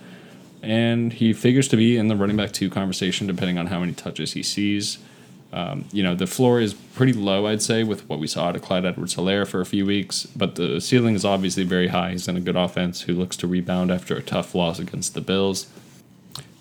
And 0.61 1.13
he 1.13 1.31
figures 1.31 1.69
to 1.69 1.77
be 1.77 1.95
in 1.95 2.09
the 2.09 2.15
running 2.17 2.35
back 2.35 2.51
two 2.51 2.69
conversation 2.69 3.27
depending 3.27 3.57
on 3.57 3.67
how 3.67 3.79
many 3.79 3.93
touches 3.93 4.33
he 4.33 4.43
sees. 4.43 4.97
Um, 5.55 5.85
you 5.93 6.03
know, 6.03 6.15
the 6.15 6.27
floor 6.27 6.59
is 6.59 6.73
pretty 6.73 7.13
low, 7.13 7.47
I'd 7.47 7.61
say, 7.61 7.85
with 7.85 8.09
what 8.09 8.19
we 8.19 8.27
saw 8.27 8.49
out 8.49 8.57
of 8.57 8.61
Clyde 8.61 8.83
Edwards 8.83 9.15
Helaire 9.15 9.47
for 9.47 9.61
a 9.61 9.65
few 9.65 9.85
weeks, 9.85 10.25
but 10.35 10.55
the 10.55 10.81
ceiling 10.81 11.15
is 11.15 11.23
obviously 11.23 11.63
very 11.63 11.87
high. 11.87 12.11
He's 12.11 12.27
in 12.27 12.35
a 12.35 12.41
good 12.41 12.57
offense 12.57 13.03
who 13.03 13.13
looks 13.13 13.37
to 13.37 13.47
rebound 13.47 13.89
after 13.89 14.17
a 14.17 14.21
tough 14.21 14.53
loss 14.53 14.79
against 14.79 15.13
the 15.13 15.21
Bills. 15.21 15.67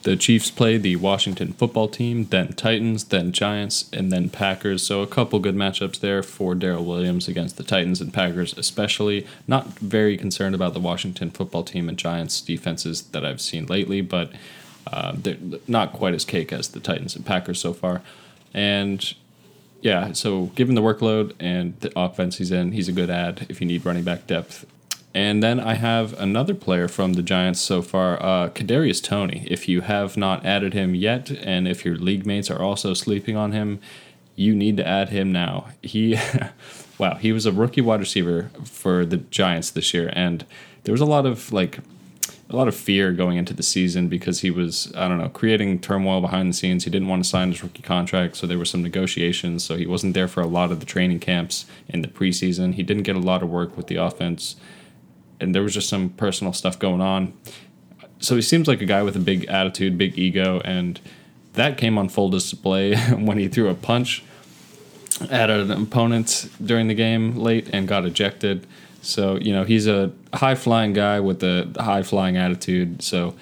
The 0.05 0.17
Chiefs 0.17 0.53
play 0.53 0.77
the 0.77 0.95
Washington 0.95 1.55
football 1.55 1.89
team, 1.89 2.27
then 2.27 2.53
Titans, 2.53 3.05
then 3.05 3.33
Giants, 3.33 3.91
and 3.93 4.13
then 4.13 4.29
Packers. 4.29 4.87
So 4.87 5.03
a 5.03 5.09
couple 5.09 5.41
good 5.41 5.57
matchups 5.57 5.99
there 5.99 6.23
for 6.23 6.55
Darrel 6.55 6.85
Williams 6.85 7.27
against 7.27 7.57
the 7.57 7.65
Titans 7.65 8.01
and 8.01 8.15
Packers, 8.15 8.57
especially. 8.57 9.27
Not 9.49 9.79
very 9.81 10.17
concerned 10.17 10.55
about 10.55 10.73
the 10.73 10.79
Washington 10.79 11.31
football 11.31 11.65
team 11.65 11.89
and 11.89 11.99
Giants 11.99 12.41
defenses 12.41 13.03
that 13.03 13.25
I've 13.25 13.41
seen 13.41 13.67
lately, 13.67 14.03
but 14.03 14.31
uh, 14.87 15.15
they're 15.17 15.39
not 15.67 15.93
quite 15.93 16.15
as 16.15 16.25
cake 16.25 16.53
as 16.53 16.69
the 16.69 16.81
Titans 16.81 17.17
and 17.17 17.27
Packers 17.27 17.59
so 17.59 17.73
far. 17.73 18.03
And 18.55 19.15
yeah, 19.83 20.13
so 20.13 20.47
given 20.55 20.75
the 20.75 20.81
workload 20.81 21.35
and 21.39 21.79
the 21.81 21.93
offense 21.99 22.39
he's 22.39 22.51
in, 22.51 22.73
he's 22.73 22.89
a 22.89 22.93
good 22.93 23.11
add 23.11 23.47
if 23.49 23.61
you 23.61 23.67
need 23.67 23.85
running 23.85 24.05
back 24.05 24.27
depth 24.27 24.65
and 25.15 25.41
then 25.41 25.61
I 25.61 25.75
have 25.75 26.19
another 26.21 26.55
player 26.55 26.89
from 26.89 27.13
the 27.13 27.23
Giants 27.23 27.61
so 27.61 27.83
far, 27.83 28.21
uh, 28.21 28.49
Kadarius 28.49 29.01
Toney. 29.01 29.47
If 29.49 29.69
you 29.69 29.83
have 29.83 30.17
not 30.17 30.45
added 30.45 30.75
him 30.75 30.97
yet, 30.97 31.31
and 31.31 31.69
if 31.69 31.85
your 31.85 31.95
league 31.97 32.27
mates 32.27 32.51
are 32.51 32.61
also 32.61 32.95
sleeping 32.95 33.37
on 33.37 33.53
him, 33.53 33.79
you 34.35 34.57
need 34.57 34.77
to 34.79 34.87
add 34.87 35.11
him 35.11 35.31
now. 35.31 35.69
He, 35.83 36.19
wow, 36.99 37.15
he 37.15 37.31
was 37.31 37.47
a 37.47 37.53
rookie 37.53 37.81
wide 37.81 38.01
receiver 38.01 38.51
for 38.65 39.07
the 39.07 39.19
Giants 39.19 39.71
this 39.71 39.95
year, 39.95 40.11
and 40.15 40.45
there 40.83 40.93
was 40.93 41.01
a 41.01 41.07
lot 41.07 41.27
of 41.27 41.53
like 41.53 41.79
a 42.55 42.57
lot 42.57 42.69
of 42.69 42.75
fear 42.75 43.13
going 43.13 43.37
into 43.37 43.53
the 43.53 43.63
season 43.63 44.09
because 44.09 44.41
he 44.41 44.51
was 44.51 44.93
I 44.97 45.09
don't 45.09 45.19
know 45.19 45.29
creating 45.29 45.81
turmoil 45.81 46.21
behind 46.21 46.51
the 46.51 46.55
scenes. 46.55 46.85
He 46.85 46.91
didn't 46.91 47.09
want 47.09 47.23
to 47.25 47.29
sign 47.29 47.51
his 47.51 47.63
rookie 47.63 47.83
contract, 47.83 48.37
so 48.37 48.47
there 48.47 48.59
were 48.59 48.65
some 48.65 48.83
negotiations. 48.83 49.65
So 49.65 49.77
he 49.77 49.87
wasn't 49.87 50.15
there 50.15 50.29
for 50.29 50.41
a 50.41 50.47
lot 50.47 50.71
of 50.71 50.81
the 50.81 50.87
training 50.87 51.21
camps 51.21 51.67
in 51.89 52.03
the 52.03 52.09
preseason. 52.09 52.75
He 52.75 52.83
didn't 52.83 53.03
get 53.03 53.17
a 53.17 53.21
lot 53.21 53.43
of 53.43 53.51
work 53.51 53.77
with 53.77 53.89
the 53.89 53.97
offense 53.97 54.57
and 55.41 55.55
there 55.55 55.63
was 55.63 55.75
just 55.75 55.89
some 55.89 56.11
personal 56.11 56.53
stuff 56.53 56.79
going 56.79 57.01
on. 57.01 57.33
So 58.19 58.37
he 58.37 58.43
seems 58.43 58.69
like 58.69 58.81
a 58.81 58.87
guy 58.87 59.03
with 59.03 59.17
a 59.17 59.21
big 59.21 59.45
attitude, 59.47 59.99
big 59.99 60.19
ego, 60.19 60.61
and 60.65 61.01
that 61.55 61.77
came 61.77 61.99
on 61.99 62.09
full 62.09 62.31
display 62.31 62.97
when 63.11 63.39
he 63.39 63.49
threw 63.49 63.69
a 63.69 63.75
punch 63.75 64.23
at 65.31 65.51
an 65.51 65.71
opponent 65.71 66.49
during 66.65 66.89
the 66.89 66.95
game 66.95 67.37
late 67.37 67.69
and 67.73 67.87
got 67.87 68.05
ejected. 68.05 68.67
So, 69.05 69.37
you 69.37 69.53
know, 69.53 69.65
he's 69.65 69.87
a 69.87 70.13
high 70.33 70.55
flying 70.55 70.93
guy 70.93 71.21
with 71.21 71.43
a 71.43 71.71
high 71.79 72.03
flying 72.03 72.37
attitude. 72.37 73.03
So 73.03 73.35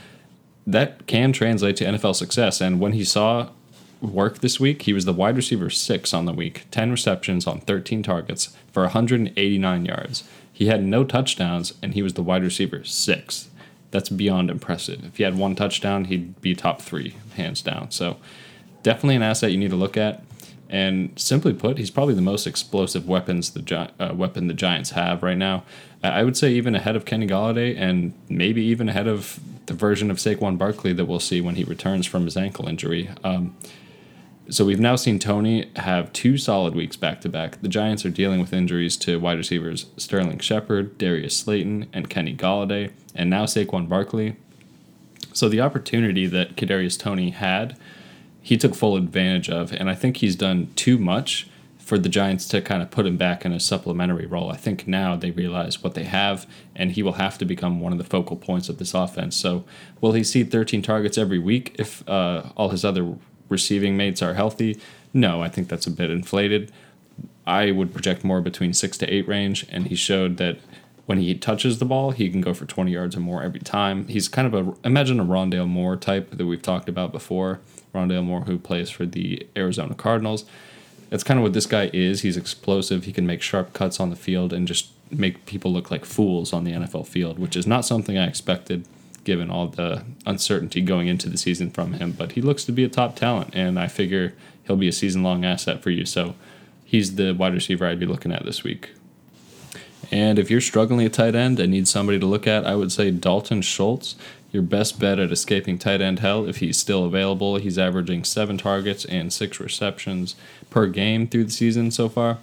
that 0.67 1.07
can 1.07 1.33
translate 1.33 1.77
to 1.77 1.85
NFL 1.85 2.17
success. 2.17 2.61
And 2.61 2.81
when 2.81 2.93
he 2.93 3.05
saw 3.05 3.49
work 4.01 4.39
this 4.39 4.59
week, 4.59 4.83
he 4.83 4.93
was 4.93 5.05
the 5.05 5.13
wide 5.13 5.37
receiver 5.37 5.71
six 5.71 6.13
on 6.13 6.25
the 6.25 6.33
week, 6.33 6.67
10 6.71 6.91
receptions 6.91 7.47
on 7.47 7.61
13 7.61 8.03
targets 8.03 8.57
for 8.73 8.83
189 8.83 9.85
yards. 9.85 10.25
He 10.53 10.67
had 10.67 10.85
no 10.85 11.05
touchdowns, 11.05 11.75
and 11.83 11.95
he 11.95 12.03
was 12.03 12.15
the 12.15 12.23
wide 12.23 12.43
receiver 12.43 12.85
six. 12.85 13.49
That's 13.91 14.09
beyond 14.09 14.51
impressive. 14.51 15.05
If 15.05 15.17
he 15.17 15.23
had 15.23 15.37
one 15.37 15.55
touchdown, 15.55 16.07
he'd 16.07 16.41
be 16.41 16.55
top 16.55 16.83
three, 16.83 17.17
hands 17.37 17.63
down. 17.63 17.91
So, 17.91 18.19
definitely 18.83 19.17
an 19.17 19.23
asset 19.23 19.53
you 19.53 19.59
need 19.59 19.71
to 19.71 19.77
look 19.77 19.97
at. 19.97 20.23
And 20.73 21.13
simply 21.17 21.53
put, 21.53 21.77
he's 21.77 21.91
probably 21.91 22.15
the 22.15 22.23
most 22.23 22.47
explosive 22.47 23.07
weapons 23.07 23.51
the 23.51 23.61
Gi- 23.61 23.91
uh, 24.01 24.15
weapon 24.15 24.47
the 24.47 24.55
Giants 24.55 24.91
have 24.91 25.23
right 25.23 25.37
now. 25.37 25.65
I 26.03 26.25
would 26.25 26.37
say 26.37 26.51
even 26.55 26.75
ahead 26.75 26.97
of 26.97 27.05
Kenny 27.05 27.27
Golladay, 27.27 27.77
and 27.79 28.15
maybe 28.31 28.63
even 28.65 28.89
ahead 28.89 29.07
of 29.07 29.39
the 29.67 29.75
version 29.75 30.11
of 30.11 30.17
Saquon 30.17 30.57
Barkley 30.57 30.95
that 30.95 31.05
we'll 31.05 31.21
see 31.21 31.43
when 31.43 31.57
he 31.57 31.65
returns 31.65 32.07
from 32.07 32.25
his 32.25 32.39
ankle 32.39 32.69
injury. 32.69 33.11
Um, 33.23 33.55
so 34.49 34.65
we've 34.65 34.81
now 34.81 34.97
seen 34.97 35.19
Toney 35.19 35.71
have 35.77 36.13
two 36.13 36.37
solid 36.39 36.75
weeks 36.75 36.97
back 36.97 37.21
to 37.21 37.29
back. 37.29 37.61
The 37.61 37.69
Giants 37.69 38.05
are 38.07 38.11
dealing 38.11 38.41
with 38.41 38.53
injuries 38.53 38.97
to 38.99 39.21
wide 39.21 39.39
receivers 39.39 39.87
Sterling 39.99 40.39
Shepard, 40.39 40.97
Darius 40.97 41.37
Slayton, 41.37 41.87
and 41.93 42.09
Kenny 42.09 42.35
Golladay, 42.35 42.93
and 43.15 43.29
now 43.29 43.45
Saquon 43.45 43.91
Barkley. 43.91 44.37
So 45.35 45.49
the 45.49 45.61
opportunity 45.61 46.27
that 46.27 46.57
Kadarius 46.57 46.99
Toney 46.99 47.31
had 47.31 47.77
he 48.43 48.57
took 48.57 48.75
full 48.75 48.97
advantage 48.97 49.49
of, 49.49 49.73
and 49.73 49.89
I 49.89 49.95
think 49.95 50.19
he's 50.19 50.37
done 50.37 50.73
too 50.75 50.99
much 50.99 51.49
for 51.79 51.99
the 51.99 52.09
Giants 52.09 52.47
to 52.49 52.61
kind 52.61 52.83
of 52.83 52.91
put 52.91 53.07
him 53.07 53.17
back 53.17 53.45
in 53.45 53.53
a 53.53 53.61
supplementary 53.61 54.27
role. 54.27 54.51
I 54.51 54.57
think 54.57 54.87
now 54.87 55.17
they 55.17 55.31
realize 55.31 55.83
what 55.83 55.95
they 55.95 56.05
have, 56.05 56.47
and 56.75 56.93
he 56.93 57.03
will 57.03 57.15
have 57.15 57.39
to 57.39 57.45
become 57.45 57.81
one 57.81 57.93
of 57.93 57.99
the 57.99 58.05
focal 58.05 58.37
points 58.37 58.69
of 58.69 58.79
this 58.79 58.95
offense. 58.95 59.37
So, 59.37 59.65
will 60.01 60.13
he 60.13 60.25
see 60.25 60.45
13 60.45 60.83
targets 60.83 61.19
every 61.19 61.39
week 61.39 61.75
if 61.79 62.09
uh, 62.09 62.51
all 62.57 62.71
his 62.71 62.85
other 62.85 63.17
receiving 63.49 63.97
mates 63.97 64.23
are 64.23 64.35
healthy? 64.35 64.81
No, 65.13 65.43
I 65.43 65.49
think 65.49 65.69
that's 65.69 65.87
a 65.87 65.91
bit 65.91 66.11
inflated. 66.11 66.73
I 67.47 67.73
would 67.73 67.93
project 67.93 68.25
more 68.25 68.41
between 68.41 68.73
six 68.73 68.97
to 68.99 69.13
eight 69.13 69.27
range, 69.29 69.67
and 69.69 69.89
he 69.89 69.95
showed 69.95 70.37
that 70.37 70.59
when 71.07 71.19
he 71.19 71.35
touches 71.35 71.79
the 71.79 71.85
ball, 71.85 72.13
he 72.13 72.31
can 72.31 72.41
go 72.41 72.55
for 72.55 72.65
20 72.65 72.93
yards 72.93 73.17
or 73.17 73.21
more 73.21 73.43
every 73.43 73.61
time. 73.61 74.07
He's 74.07 74.29
kind 74.29 74.53
of 74.53 74.55
a 74.55 74.87
imagine 74.87 75.19
a 75.19 75.25
Rondale 75.25 75.69
Moore 75.69 75.97
type 75.97 76.31
that 76.31 76.47
we've 76.47 76.63
talked 76.63 76.89
about 76.89 77.13
before. 77.13 77.61
Rondale 77.95 78.25
Moore, 78.25 78.43
who 78.43 78.59
plays 78.59 78.91
for 78.91 79.07
the 79.07 79.47
Arizona 79.57 79.95
Cardinals 79.95 80.45
that's 81.13 81.25
kind 81.25 81.39
of 81.39 81.43
what 81.45 81.53
this 81.53 81.67
guy 81.67 81.91
is. 81.93 82.23
He's 82.23 82.39
explosive. 82.39 83.05
He 83.05 83.13
can 83.13 83.27
make 83.27 83.43
sharp 83.43 83.75
cuts 83.75 84.01
on 84.01 84.09
the 84.09 84.17
field 84.17 84.51
and 84.51 84.67
just 84.67 84.89
make 85.11 85.45
people 85.45 85.71
look 85.71 85.91
like 85.91 86.07
fools 86.07 86.55
on 86.55 86.65
the 86.65 86.73
NFL 86.73 87.07
field, 87.07 87.39
which 87.39 87.55
is 87.55 87.67
not 87.67 87.85
something 87.85 88.17
I 88.17 88.27
expected 88.27 88.87
given 89.23 89.51
all 89.51 89.67
the 89.67 90.05
uncertainty 90.25 90.81
going 90.81 91.09
into 91.09 91.29
the 91.29 91.37
season 91.37 91.71
from 91.71 91.93
him. 91.93 92.13
But 92.13 92.33
he 92.33 92.41
looks 92.41 92.65
to 92.65 92.73
be 92.73 92.83
a 92.83 92.89
top 92.89 93.15
talent, 93.15 93.51
and 93.53 93.79
I 93.79 93.89
figure 93.89 94.33
he'll 94.65 94.77
be 94.77 94.89
a 94.89 94.93
season 94.93 95.23
long 95.23 95.45
asset 95.45 95.83
for 95.83 95.91
you. 95.91 96.07
So 96.07 96.35
he's 96.83 97.17
the 97.17 97.33
wide 97.33 97.53
receiver 97.53 97.87
I'd 97.87 98.01
be 98.01 98.07
looking 98.07 98.33
at 98.33 98.47
this 98.47 98.65
week. 98.65 98.95
And 100.11 100.39
if 100.39 100.51
you're 100.51 100.61
struggling 100.61 101.07
at 101.07 101.13
tight 101.13 101.35
end 101.35 101.61
and 101.61 101.71
need 101.71 101.89
somebody 101.89 102.19
to 102.19 102.27
look 102.27 102.47
at, 102.47 102.67
I 102.67 102.75
would 102.75 102.93
say 102.93 103.11
Dalton 103.11 103.63
Schultz 103.63 104.17
your 104.53 104.63
best 104.63 105.01
bet 105.01 105.19
at 105.19 105.33
escaping 105.33 105.79
tight 105.79 106.03
end 106.03 106.19
hell 106.19 106.47
if 106.47 106.59
he's 106.59 106.77
still 106.77 107.05
available. 107.07 107.57
He's 107.57 107.79
averaging 107.79 108.23
seven 108.25 108.59
targets 108.59 109.07
and 109.07 109.33
six 109.33 109.59
receptions 109.59 110.37
per 110.69 110.87
game 110.87 111.27
through 111.27 111.45
the 111.45 111.51
season 111.51 111.91
so 111.91 112.09
far. 112.11 112.39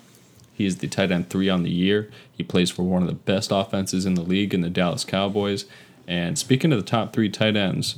He 0.54 0.66
is 0.66 0.80
the 0.80 0.88
tight 0.88 1.12
end 1.12 1.30
three 1.30 1.50
on 1.50 1.64
the 1.64 1.70
year. 1.70 2.12
He 2.36 2.44
plays 2.44 2.72
for 2.72 2.82
one 2.82 3.04
of 3.04 3.08
the 3.08 3.14
best 3.14 3.52
offenses 3.52 4.06
in 4.06 4.16
the 4.16 4.24
league 4.24 4.54
in 4.54 4.62
the 4.62 4.70
Dallas 4.72 5.06
Cowboys. 5.06 5.66
And 6.08 6.38
speaking 6.38 6.74
of 6.74 6.80
the 6.80 6.90
top 6.90 7.14
three 7.14 7.30
tight 7.30 7.56
ends, 7.56 7.98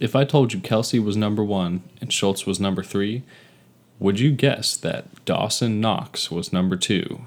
if 0.00 0.16
I 0.16 0.24
told 0.24 0.52
you 0.52 0.58
Kelce 0.58 1.02
was 1.02 1.16
number 1.16 1.44
one 1.44 1.84
and 2.00 2.12
Schultz 2.12 2.44
was 2.44 2.58
number 2.58 2.82
three, 2.82 3.22
would 4.00 4.18
you 4.18 4.32
guess 4.32 4.76
that 4.76 5.24
Dawson 5.24 5.80
Knox 5.80 6.32
was 6.32 6.52
number 6.52 6.76
two? 6.76 7.20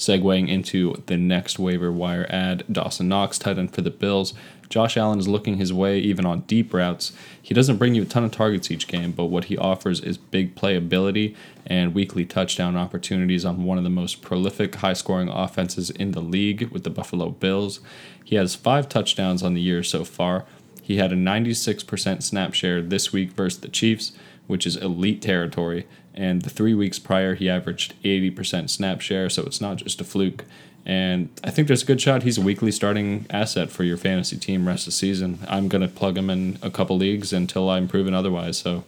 Segueing 0.00 0.48
into 0.48 0.94
the 1.08 1.18
next 1.18 1.58
waiver 1.58 1.92
wire 1.92 2.26
add, 2.30 2.64
Dawson 2.72 3.06
Knox, 3.06 3.38
tight 3.38 3.58
end 3.58 3.74
for 3.74 3.82
the 3.82 3.90
Bills, 3.90 4.32
Josh 4.70 4.96
Allen 4.96 5.18
is 5.18 5.28
looking 5.28 5.58
his 5.58 5.74
way 5.74 5.98
even 5.98 6.24
on 6.24 6.40
deep 6.42 6.72
routes. 6.72 7.12
He 7.42 7.52
doesn't 7.52 7.76
bring 7.76 7.94
you 7.94 8.04
a 8.04 8.06
ton 8.06 8.24
of 8.24 8.30
targets 8.30 8.70
each 8.70 8.88
game, 8.88 9.12
but 9.12 9.26
what 9.26 9.44
he 9.44 9.58
offers 9.58 10.00
is 10.00 10.16
big 10.16 10.54
playability 10.54 11.36
and 11.66 11.92
weekly 11.92 12.24
touchdown 12.24 12.78
opportunities 12.78 13.44
on 13.44 13.64
one 13.64 13.76
of 13.76 13.84
the 13.84 13.90
most 13.90 14.22
prolific 14.22 14.76
high 14.76 14.94
scoring 14.94 15.28
offenses 15.28 15.90
in 15.90 16.12
the 16.12 16.22
league 16.22 16.70
with 16.70 16.84
the 16.84 16.88
Buffalo 16.88 17.28
Bills. 17.28 17.80
He 18.24 18.36
has 18.36 18.54
five 18.54 18.88
touchdowns 18.88 19.42
on 19.42 19.52
the 19.52 19.60
year 19.60 19.82
so 19.82 20.04
far. 20.04 20.46
He 20.80 20.96
had 20.96 21.12
a 21.12 21.16
96% 21.16 22.22
snap 22.22 22.54
share 22.54 22.80
this 22.80 23.12
week 23.12 23.32
versus 23.32 23.60
the 23.60 23.68
Chiefs, 23.68 24.12
which 24.46 24.66
is 24.66 24.76
elite 24.76 25.20
territory. 25.20 25.86
And 26.14 26.42
the 26.42 26.50
three 26.50 26.74
weeks 26.74 26.98
prior, 26.98 27.34
he 27.34 27.48
averaged 27.48 27.94
80% 28.02 28.68
snap 28.68 29.00
share, 29.00 29.30
so 29.30 29.42
it's 29.42 29.60
not 29.60 29.76
just 29.76 30.00
a 30.00 30.04
fluke. 30.04 30.44
And 30.84 31.28
I 31.44 31.50
think 31.50 31.68
there's 31.68 31.82
a 31.82 31.86
good 31.86 32.00
shot 32.00 32.22
he's 32.22 32.38
a 32.38 32.42
weekly 32.42 32.72
starting 32.72 33.26
asset 33.30 33.70
for 33.70 33.84
your 33.84 33.96
fantasy 33.96 34.36
team 34.36 34.66
rest 34.66 34.82
of 34.82 34.86
the 34.86 34.92
season. 34.92 35.38
I'm 35.46 35.68
going 35.68 35.82
to 35.82 35.88
plug 35.88 36.16
him 36.16 36.30
in 36.30 36.58
a 36.62 36.70
couple 36.70 36.96
leagues 36.96 37.32
until 37.32 37.68
I'm 37.68 37.86
proven 37.86 38.14
otherwise. 38.14 38.58
So, 38.58 38.84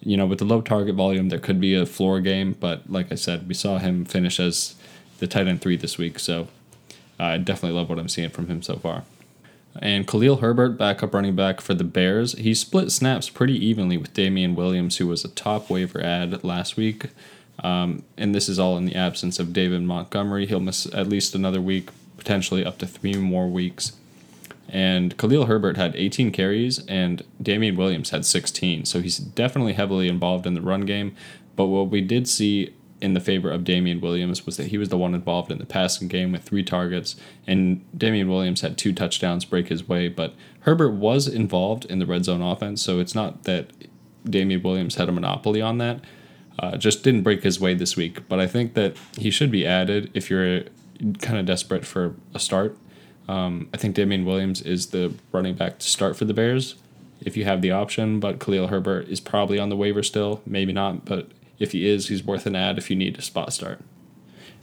you 0.00 0.16
know, 0.16 0.26
with 0.26 0.38
the 0.38 0.44
low 0.44 0.60
target 0.60 0.94
volume, 0.94 1.28
there 1.28 1.38
could 1.38 1.60
be 1.60 1.74
a 1.74 1.86
floor 1.86 2.20
game. 2.20 2.54
But 2.58 2.90
like 2.90 3.10
I 3.10 3.16
said, 3.16 3.48
we 3.48 3.54
saw 3.54 3.78
him 3.78 4.04
finish 4.04 4.38
as 4.38 4.76
the 5.18 5.26
tight 5.26 5.48
end 5.48 5.60
three 5.60 5.76
this 5.76 5.98
week. 5.98 6.18
So 6.18 6.48
I 7.18 7.38
definitely 7.38 7.76
love 7.76 7.88
what 7.88 7.98
I'm 7.98 8.08
seeing 8.08 8.30
from 8.30 8.46
him 8.46 8.62
so 8.62 8.76
far. 8.76 9.02
And 9.80 10.06
Khalil 10.06 10.36
Herbert, 10.36 10.78
backup 10.78 11.14
running 11.14 11.34
back 11.34 11.60
for 11.60 11.74
the 11.74 11.84
Bears, 11.84 12.32
he 12.32 12.54
split 12.54 12.92
snaps 12.92 13.28
pretty 13.28 13.54
evenly 13.64 13.96
with 13.96 14.14
Damien 14.14 14.54
Williams, 14.54 14.98
who 14.98 15.08
was 15.08 15.24
a 15.24 15.28
top 15.28 15.68
waiver 15.68 16.00
add 16.00 16.44
last 16.44 16.76
week. 16.76 17.06
Um, 17.62 18.02
and 18.16 18.34
this 18.34 18.48
is 18.48 18.58
all 18.58 18.76
in 18.76 18.84
the 18.84 18.94
absence 18.94 19.38
of 19.38 19.52
David 19.52 19.82
Montgomery. 19.82 20.46
He'll 20.46 20.60
miss 20.60 20.86
at 20.94 21.08
least 21.08 21.34
another 21.34 21.60
week, 21.60 21.90
potentially 22.16 22.64
up 22.64 22.78
to 22.78 22.86
three 22.86 23.14
more 23.14 23.48
weeks. 23.48 23.92
And 24.68 25.16
Khalil 25.18 25.46
Herbert 25.46 25.76
had 25.76 25.94
18 25.94 26.30
carries, 26.32 26.84
and 26.86 27.22
Damien 27.40 27.76
Williams 27.76 28.10
had 28.10 28.24
16. 28.24 28.86
So 28.86 29.00
he's 29.00 29.18
definitely 29.18 29.74
heavily 29.74 30.08
involved 30.08 30.46
in 30.46 30.54
the 30.54 30.60
run 30.60 30.82
game. 30.82 31.14
But 31.56 31.66
what 31.66 31.90
we 31.90 32.00
did 32.00 32.28
see 32.28 32.72
in 33.04 33.12
the 33.12 33.20
favor 33.20 33.50
of 33.50 33.64
Damien 33.64 34.00
Williams 34.00 34.46
was 34.46 34.56
that 34.56 34.68
he 34.68 34.78
was 34.78 34.88
the 34.88 34.96
one 34.96 35.14
involved 35.14 35.52
in 35.52 35.58
the 35.58 35.66
passing 35.66 36.08
game 36.08 36.32
with 36.32 36.42
three 36.42 36.64
targets, 36.64 37.16
and 37.46 37.84
Damien 37.96 38.30
Williams 38.30 38.62
had 38.62 38.78
two 38.78 38.94
touchdowns 38.94 39.44
break 39.44 39.68
his 39.68 39.86
way. 39.86 40.08
But 40.08 40.34
Herbert 40.60 40.92
was 40.92 41.28
involved 41.28 41.84
in 41.84 41.98
the 41.98 42.06
red 42.06 42.24
zone 42.24 42.40
offense, 42.40 42.82
so 42.82 43.00
it's 43.00 43.14
not 43.14 43.44
that 43.44 43.70
Damien 44.24 44.62
Williams 44.62 44.94
had 44.94 45.10
a 45.10 45.12
monopoly 45.12 45.60
on 45.60 45.76
that. 45.78 46.00
Uh, 46.58 46.78
just 46.78 47.02
didn't 47.02 47.22
break 47.22 47.42
his 47.42 47.60
way 47.60 47.74
this 47.74 47.94
week, 47.94 48.26
but 48.26 48.40
I 48.40 48.46
think 48.46 48.72
that 48.72 48.96
he 49.18 49.30
should 49.30 49.50
be 49.50 49.66
added 49.66 50.10
if 50.14 50.30
you're 50.30 50.62
kind 51.20 51.38
of 51.38 51.44
desperate 51.44 51.84
for 51.84 52.14
a 52.32 52.38
start. 52.38 52.78
Um, 53.28 53.68
I 53.74 53.76
think 53.76 53.94
Damien 53.94 54.24
Williams 54.24 54.62
is 54.62 54.86
the 54.86 55.12
running 55.30 55.56
back 55.56 55.78
to 55.80 55.86
start 55.86 56.16
for 56.16 56.24
the 56.24 56.34
Bears 56.34 56.76
if 57.20 57.36
you 57.36 57.44
have 57.44 57.60
the 57.60 57.70
option, 57.70 58.20
but 58.20 58.38
Khalil 58.38 58.68
Herbert 58.68 59.08
is 59.08 59.20
probably 59.20 59.58
on 59.58 59.68
the 59.68 59.76
waiver 59.76 60.02
still. 60.02 60.42
Maybe 60.46 60.72
not, 60.72 61.04
but 61.04 61.28
if 61.58 61.72
he 61.72 61.88
is, 61.88 62.08
he's 62.08 62.24
worth 62.24 62.46
an 62.46 62.56
add 62.56 62.78
if 62.78 62.90
you 62.90 62.96
need 62.96 63.18
a 63.18 63.22
spot 63.22 63.52
start. 63.52 63.80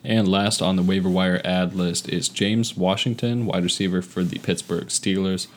And 0.04 0.28
last 0.28 0.62
on 0.62 0.76
the 0.76 0.84
waiver 0.84 1.10
wire 1.10 1.42
add 1.46 1.76
list 1.76 2.10
is 2.10 2.28
James 2.28 2.76
Washington, 2.76 3.46
wide 3.46 3.64
receiver 3.64 4.02
for 4.02 4.24
the 4.24 4.40
Pittsburgh 4.40 4.88
Steelers. 4.88 5.48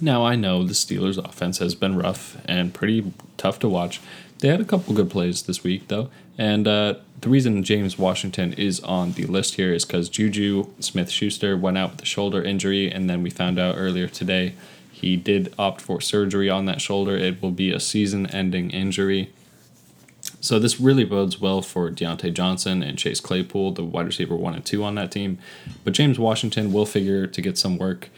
Now, 0.00 0.24
I 0.24 0.36
know 0.36 0.62
the 0.62 0.74
Steelers' 0.74 1.18
offense 1.18 1.58
has 1.58 1.74
been 1.74 1.96
rough 1.96 2.36
and 2.44 2.74
pretty 2.74 3.12
tough 3.36 3.58
to 3.60 3.68
watch, 3.68 4.00
they 4.40 4.48
had 4.48 4.60
a 4.60 4.64
couple 4.64 4.94
good 4.94 5.10
plays 5.10 5.42
this 5.42 5.64
week, 5.64 5.88
though. 5.88 6.10
And 6.36 6.68
uh, 6.68 6.94
the 7.20 7.28
reason 7.28 7.64
James 7.64 7.98
Washington 7.98 8.52
is 8.52 8.80
on 8.80 9.12
the 9.12 9.26
list 9.26 9.56
here 9.56 9.72
is 9.72 9.84
because 9.84 10.08
Juju 10.08 10.68
Smith 10.78 11.10
Schuster 11.10 11.56
went 11.56 11.78
out 11.78 11.92
with 11.92 12.02
a 12.02 12.06
shoulder 12.06 12.42
injury, 12.42 12.90
and 12.90 13.10
then 13.10 13.22
we 13.22 13.30
found 13.30 13.58
out 13.58 13.74
earlier 13.76 14.06
today 14.06 14.54
he 14.92 15.16
did 15.16 15.52
opt 15.58 15.80
for 15.80 16.00
surgery 16.00 16.48
on 16.48 16.66
that 16.66 16.80
shoulder. 16.80 17.16
It 17.16 17.42
will 17.42 17.50
be 17.50 17.72
a 17.72 17.80
season 17.80 18.26
ending 18.26 18.70
injury. 18.70 19.32
So 20.40 20.58
this 20.58 20.80
really 20.80 21.04
bodes 21.04 21.40
well 21.40 21.62
for 21.62 21.90
Diontae 21.90 22.32
Johnson 22.32 22.82
and 22.82 22.96
Chase 22.96 23.20
Claypool, 23.20 23.72
the 23.72 23.84
wide 23.84 24.06
receiver 24.06 24.36
one 24.36 24.54
and 24.54 24.64
two 24.64 24.84
on 24.84 24.94
that 24.94 25.10
team. 25.10 25.38
But 25.84 25.94
James 25.94 26.18
Washington 26.18 26.72
will 26.72 26.86
figure 26.86 27.26
to 27.26 27.42
get 27.42 27.58
some 27.58 27.76
work. 27.76 28.08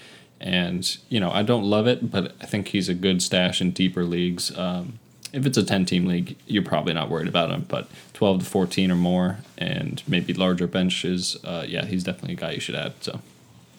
And, 0.40 0.96
you 1.08 1.20
know, 1.20 1.30
I 1.30 1.42
don't 1.42 1.64
love 1.64 1.86
it, 1.86 2.10
but 2.10 2.34
I 2.40 2.46
think 2.46 2.68
he's 2.68 2.88
a 2.88 2.94
good 2.94 3.22
stash 3.22 3.60
in 3.60 3.70
deeper 3.72 4.04
leagues. 4.04 4.56
Um, 4.56 4.98
if 5.32 5.46
it's 5.46 5.58
a 5.58 5.62
10 5.62 5.84
team 5.84 6.06
league, 6.06 6.36
you're 6.46 6.62
probably 6.62 6.92
not 6.92 7.08
worried 7.08 7.28
about 7.28 7.50
him. 7.50 7.66
But 7.68 7.88
12 8.14 8.40
to 8.40 8.44
14 8.44 8.90
or 8.90 8.96
more, 8.96 9.38
and 9.56 10.02
maybe 10.06 10.34
larger 10.34 10.66
benches, 10.66 11.36
uh, 11.44 11.64
yeah, 11.66 11.84
he's 11.84 12.04
definitely 12.04 12.34
a 12.34 12.36
guy 12.36 12.52
you 12.52 12.60
should 12.60 12.74
add. 12.74 12.94
So 13.00 13.20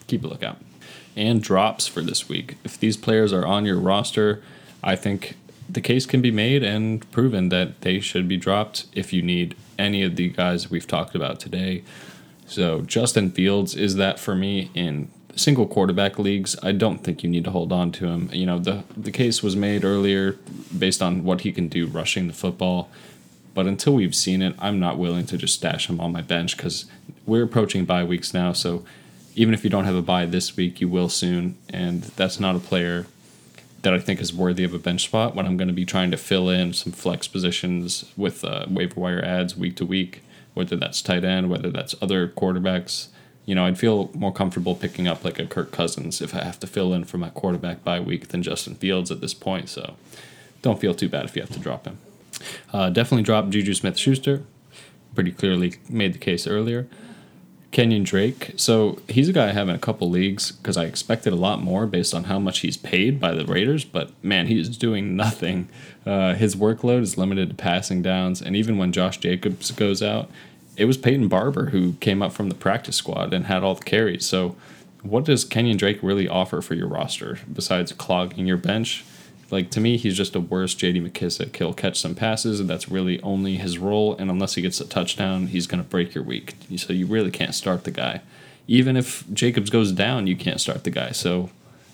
keep 0.06 0.24
a 0.24 0.28
lookout. 0.28 0.58
And 1.14 1.42
drops 1.42 1.86
for 1.86 2.00
this 2.00 2.28
week. 2.28 2.56
If 2.64 2.78
these 2.78 2.96
players 2.96 3.32
are 3.32 3.46
on 3.46 3.66
your 3.66 3.78
roster, 3.78 4.42
I 4.82 4.96
think 4.96 5.36
the 5.68 5.80
case 5.80 6.06
can 6.06 6.20
be 6.20 6.30
made 6.30 6.62
and 6.62 7.10
proven 7.12 7.48
that 7.48 7.80
they 7.80 8.00
should 8.00 8.28
be 8.28 8.36
dropped 8.36 8.86
if 8.92 9.12
you 9.12 9.22
need 9.22 9.54
any 9.78 10.02
of 10.02 10.16
the 10.16 10.28
guys 10.28 10.70
we've 10.70 10.86
talked 10.86 11.14
about 11.14 11.40
today. 11.40 11.82
So 12.46 12.82
Justin 12.82 13.30
Fields 13.30 13.74
is 13.74 13.96
that 13.96 14.18
for 14.18 14.34
me 14.34 14.70
in 14.74 15.10
single 15.34 15.66
quarterback 15.66 16.18
leagues, 16.18 16.56
I 16.62 16.72
don't 16.72 16.98
think 16.98 17.22
you 17.22 17.30
need 17.30 17.44
to 17.44 17.50
hold 17.50 17.72
on 17.72 17.92
to 17.92 18.06
him. 18.06 18.28
You 18.32 18.46
know, 18.46 18.58
the 18.58 18.84
the 18.96 19.10
case 19.10 19.42
was 19.42 19.56
made 19.56 19.84
earlier 19.84 20.38
based 20.76 21.02
on 21.02 21.24
what 21.24 21.42
he 21.42 21.52
can 21.52 21.68
do 21.68 21.86
rushing 21.86 22.26
the 22.26 22.34
football, 22.34 22.90
but 23.54 23.66
until 23.66 23.94
we've 23.94 24.14
seen 24.14 24.42
it, 24.42 24.54
I'm 24.58 24.78
not 24.78 24.98
willing 24.98 25.26
to 25.26 25.36
just 25.36 25.54
stash 25.54 25.88
him 25.88 26.00
on 26.00 26.12
my 26.12 26.22
bench 26.22 26.56
because 26.56 26.86
we're 27.26 27.44
approaching 27.44 27.84
bye 27.84 28.04
weeks 28.04 28.34
now. 28.34 28.52
So 28.52 28.84
even 29.34 29.54
if 29.54 29.64
you 29.64 29.70
don't 29.70 29.84
have 29.84 29.94
a 29.94 30.02
bye 30.02 30.26
this 30.26 30.56
week, 30.56 30.80
you 30.80 30.88
will 30.88 31.08
soon, 31.08 31.56
and 31.70 32.02
that's 32.02 32.38
not 32.38 32.54
a 32.54 32.58
player 32.58 33.06
that 33.82 33.92
I 33.92 33.98
think 33.98 34.20
is 34.20 34.32
worthy 34.32 34.64
of 34.64 34.74
a 34.74 34.78
bench 34.78 35.04
spot 35.04 35.34
when 35.34 35.46
I'm 35.46 35.56
going 35.56 35.68
to 35.68 35.74
be 35.74 35.84
trying 35.84 36.10
to 36.12 36.16
fill 36.16 36.48
in 36.48 36.72
some 36.72 36.92
flex 36.92 37.26
positions 37.28 38.04
with 38.16 38.44
uh, 38.44 38.66
waiver 38.68 39.00
wire 39.00 39.24
adds 39.24 39.56
week 39.56 39.76
to 39.76 39.86
week, 39.86 40.22
whether 40.54 40.76
that's 40.76 41.02
tight 41.02 41.24
end, 41.24 41.50
whether 41.50 41.70
that's 41.70 41.94
other 42.00 42.28
quarterbacks 42.28 43.08
you 43.44 43.54
know, 43.54 43.66
I'd 43.66 43.78
feel 43.78 44.10
more 44.14 44.32
comfortable 44.32 44.74
picking 44.74 45.08
up 45.08 45.24
like 45.24 45.38
a 45.38 45.46
Kirk 45.46 45.72
Cousins 45.72 46.20
if 46.20 46.34
I 46.34 46.44
have 46.44 46.60
to 46.60 46.66
fill 46.66 46.92
in 46.92 47.04
for 47.04 47.18
my 47.18 47.30
quarterback 47.30 47.82
bye 47.82 48.00
week 48.00 48.28
than 48.28 48.42
Justin 48.42 48.74
Fields 48.74 49.10
at 49.10 49.20
this 49.20 49.34
point. 49.34 49.68
So 49.68 49.96
don't 50.62 50.80
feel 50.80 50.94
too 50.94 51.08
bad 51.08 51.24
if 51.24 51.34
you 51.34 51.42
have 51.42 51.50
to 51.50 51.58
drop 51.58 51.86
him. 51.86 51.98
Uh, 52.72 52.90
definitely 52.90 53.24
drop 53.24 53.48
Juju 53.48 53.74
Smith 53.74 53.98
Schuster. 53.98 54.44
Pretty 55.14 55.32
clearly 55.32 55.74
made 55.88 56.14
the 56.14 56.18
case 56.18 56.46
earlier. 56.46 56.86
Kenyan 57.72 58.04
Drake. 58.04 58.52
So 58.56 59.00
he's 59.08 59.28
a 59.30 59.32
guy 59.32 59.48
I 59.48 59.52
have 59.52 59.68
in 59.68 59.74
a 59.74 59.78
couple 59.78 60.10
leagues 60.10 60.52
because 60.52 60.76
I 60.76 60.84
expected 60.84 61.32
a 61.32 61.36
lot 61.36 61.62
more 61.62 61.86
based 61.86 62.14
on 62.14 62.24
how 62.24 62.38
much 62.38 62.60
he's 62.60 62.76
paid 62.76 63.18
by 63.18 63.32
the 63.32 63.46
Raiders. 63.46 63.84
But 63.84 64.10
man, 64.22 64.46
he 64.46 64.60
is 64.60 64.76
doing 64.76 65.16
nothing. 65.16 65.68
Uh, 66.04 66.34
his 66.34 66.54
workload 66.54 67.00
is 67.00 67.16
limited 67.16 67.48
to 67.48 67.54
passing 67.54 68.02
downs, 68.02 68.42
and 68.42 68.54
even 68.54 68.76
when 68.76 68.92
Josh 68.92 69.18
Jacobs 69.18 69.70
goes 69.70 70.02
out, 70.02 70.30
it 70.76 70.84
was 70.84 70.96
Peyton 70.96 71.28
Barber 71.28 71.66
who 71.66 71.94
came 71.94 72.22
up 72.22 72.32
from 72.32 72.48
the 72.48 72.54
practice 72.54 72.96
squad 72.96 73.32
and 73.32 73.46
had 73.46 73.62
all 73.62 73.74
the 73.74 73.84
carries. 73.84 74.24
So, 74.26 74.56
what 75.02 75.24
does 75.24 75.44
Kenyan 75.44 75.78
Drake 75.78 75.98
really 76.02 76.28
offer 76.28 76.60
for 76.60 76.74
your 76.74 76.86
roster 76.86 77.38
besides 77.52 77.92
clogging 77.92 78.46
your 78.46 78.56
bench? 78.56 79.04
Like 79.52 79.70
to 79.72 79.80
me, 79.80 79.98
he's 79.98 80.16
just 80.16 80.34
a 80.34 80.40
worse 80.40 80.74
J.D. 80.74 81.02
McKissic. 81.02 81.54
He'll 81.54 81.74
catch 81.74 82.00
some 82.00 82.14
passes, 82.14 82.58
and 82.58 82.70
that's 82.70 82.88
really 82.88 83.20
only 83.20 83.56
his 83.56 83.76
role. 83.76 84.16
And 84.16 84.30
unless 84.30 84.54
he 84.54 84.62
gets 84.62 84.80
a 84.80 84.86
touchdown, 84.86 85.48
he's 85.48 85.66
going 85.66 85.82
to 85.82 85.88
break 85.88 86.14
your 86.14 86.24
week. 86.24 86.54
So 86.78 86.94
you 86.94 87.04
really 87.04 87.30
can't 87.30 87.54
start 87.54 87.84
the 87.84 87.90
guy. 87.90 88.22
Even 88.66 88.96
if 88.96 89.30
Jacobs 89.30 89.68
goes 89.68 89.92
down, 89.92 90.26
you 90.26 90.36
can't 90.36 90.58
start 90.58 90.84
the 90.84 90.90
guy. 90.90 91.10
So 91.12 91.50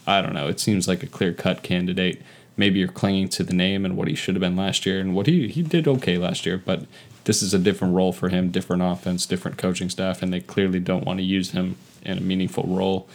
I 0.07 0.23
don't 0.23 0.35
know. 0.35 0.47
It 0.47 0.61
seems 0.61 0.87
like 0.87 1.03
a 1.03 1.09
clear 1.09 1.33
cut 1.33 1.65
candidate. 1.65 2.23
Maybe 2.57 2.79
you're 2.79 2.87
clinging 2.87 3.29
to 3.31 3.43
the 3.43 3.55
name 3.55 3.85
and 3.85 3.97
what 3.97 4.07
he 4.07 4.15
should 4.15 4.37
have 4.37 4.41
been 4.41 4.57
last 4.57 4.87
year, 4.87 5.00
and 5.00 5.12
what 5.17 5.27
he 5.27 5.49
he 5.49 5.62
did 5.62 5.88
okay 5.88 6.17
last 6.17 6.47
year, 6.47 6.59
but 6.65 6.87
this 7.25 7.43
is 7.43 7.53
a 7.53 7.59
different 7.59 7.95
role 7.95 8.12
for 8.12 8.29
him, 8.29 8.50
different 8.50 8.83
offense, 8.83 9.27
different 9.27 9.59
coaching 9.59 9.91
staff, 9.91 10.23
and 10.23 10.33
they 10.33 10.41
clearly 10.41 10.79
don't 10.79 11.05
want 11.05 11.19
to 11.19 11.25
use 11.25 11.50
him 11.50 11.77
in 12.03 12.19
a 12.19 12.21
meaningful 12.21 12.65
role. 12.65 13.09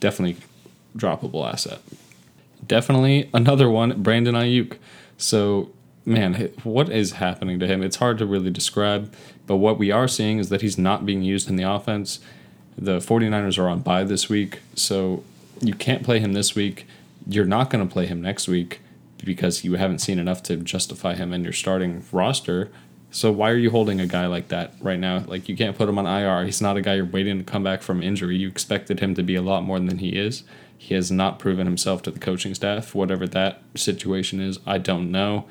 Definitely 0.00 0.42
droppable 0.96 1.46
asset 1.46 1.80
definitely 2.70 3.28
another 3.34 3.68
one, 3.68 4.00
Brandon 4.00 4.36
Aiyuk. 4.36 4.78
So, 5.18 5.72
man, 6.04 6.52
what 6.62 6.88
is 6.88 7.12
happening 7.14 7.58
to 7.58 7.66
him? 7.66 7.82
It's 7.82 7.96
hard 7.96 8.16
to 8.18 8.26
really 8.26 8.50
describe, 8.50 9.12
but 9.48 9.56
what 9.56 9.76
we 9.76 9.90
are 9.90 10.06
seeing 10.06 10.38
is 10.38 10.50
that 10.50 10.62
he's 10.62 10.78
not 10.78 11.04
being 11.04 11.22
used 11.22 11.50
in 11.50 11.56
the 11.56 11.64
offense. 11.64 12.20
The 12.78 12.98
49ers 12.98 13.58
are 13.58 13.68
on 13.68 13.80
bye 13.80 14.04
this 14.04 14.28
week, 14.28 14.60
so 14.76 15.24
you 15.60 15.74
can't 15.74 16.04
play 16.04 16.20
him 16.20 16.32
this 16.32 16.54
week. 16.54 16.86
You're 17.26 17.44
not 17.44 17.70
going 17.70 17.86
to 17.86 17.92
play 17.92 18.06
him 18.06 18.22
next 18.22 18.46
week 18.46 18.80
because 19.24 19.64
you 19.64 19.74
haven't 19.74 19.98
seen 19.98 20.20
enough 20.20 20.40
to 20.44 20.56
justify 20.56 21.16
him 21.16 21.32
in 21.32 21.42
your 21.42 21.52
starting 21.52 22.04
roster. 22.12 22.70
So 23.10 23.32
why 23.32 23.50
are 23.50 23.56
you 23.56 23.70
holding 23.72 24.00
a 24.00 24.06
guy 24.06 24.26
like 24.26 24.46
that 24.48 24.74
right 24.80 24.98
now? 24.98 25.24
Like 25.26 25.48
you 25.48 25.56
can't 25.56 25.76
put 25.76 25.88
him 25.88 25.98
on 25.98 26.06
IR. 26.06 26.44
He's 26.44 26.62
not 26.62 26.76
a 26.76 26.80
guy 26.80 26.94
you're 26.94 27.04
waiting 27.04 27.38
to 27.38 27.44
come 27.44 27.64
back 27.64 27.82
from 27.82 28.00
injury. 28.00 28.36
You 28.36 28.46
expected 28.46 29.00
him 29.00 29.16
to 29.16 29.24
be 29.24 29.34
a 29.34 29.42
lot 29.42 29.64
more 29.64 29.80
than 29.80 29.98
he 29.98 30.10
is. 30.10 30.44
He 30.82 30.94
has 30.94 31.10
not 31.10 31.38
proven 31.38 31.66
himself 31.66 32.00
to 32.02 32.10
the 32.10 32.18
coaching 32.18 32.54
staff. 32.54 32.94
Whatever 32.94 33.26
that 33.28 33.60
situation 33.76 34.40
is, 34.40 34.58
I 34.66 34.78
don't 34.78 35.12
know. 35.12 35.44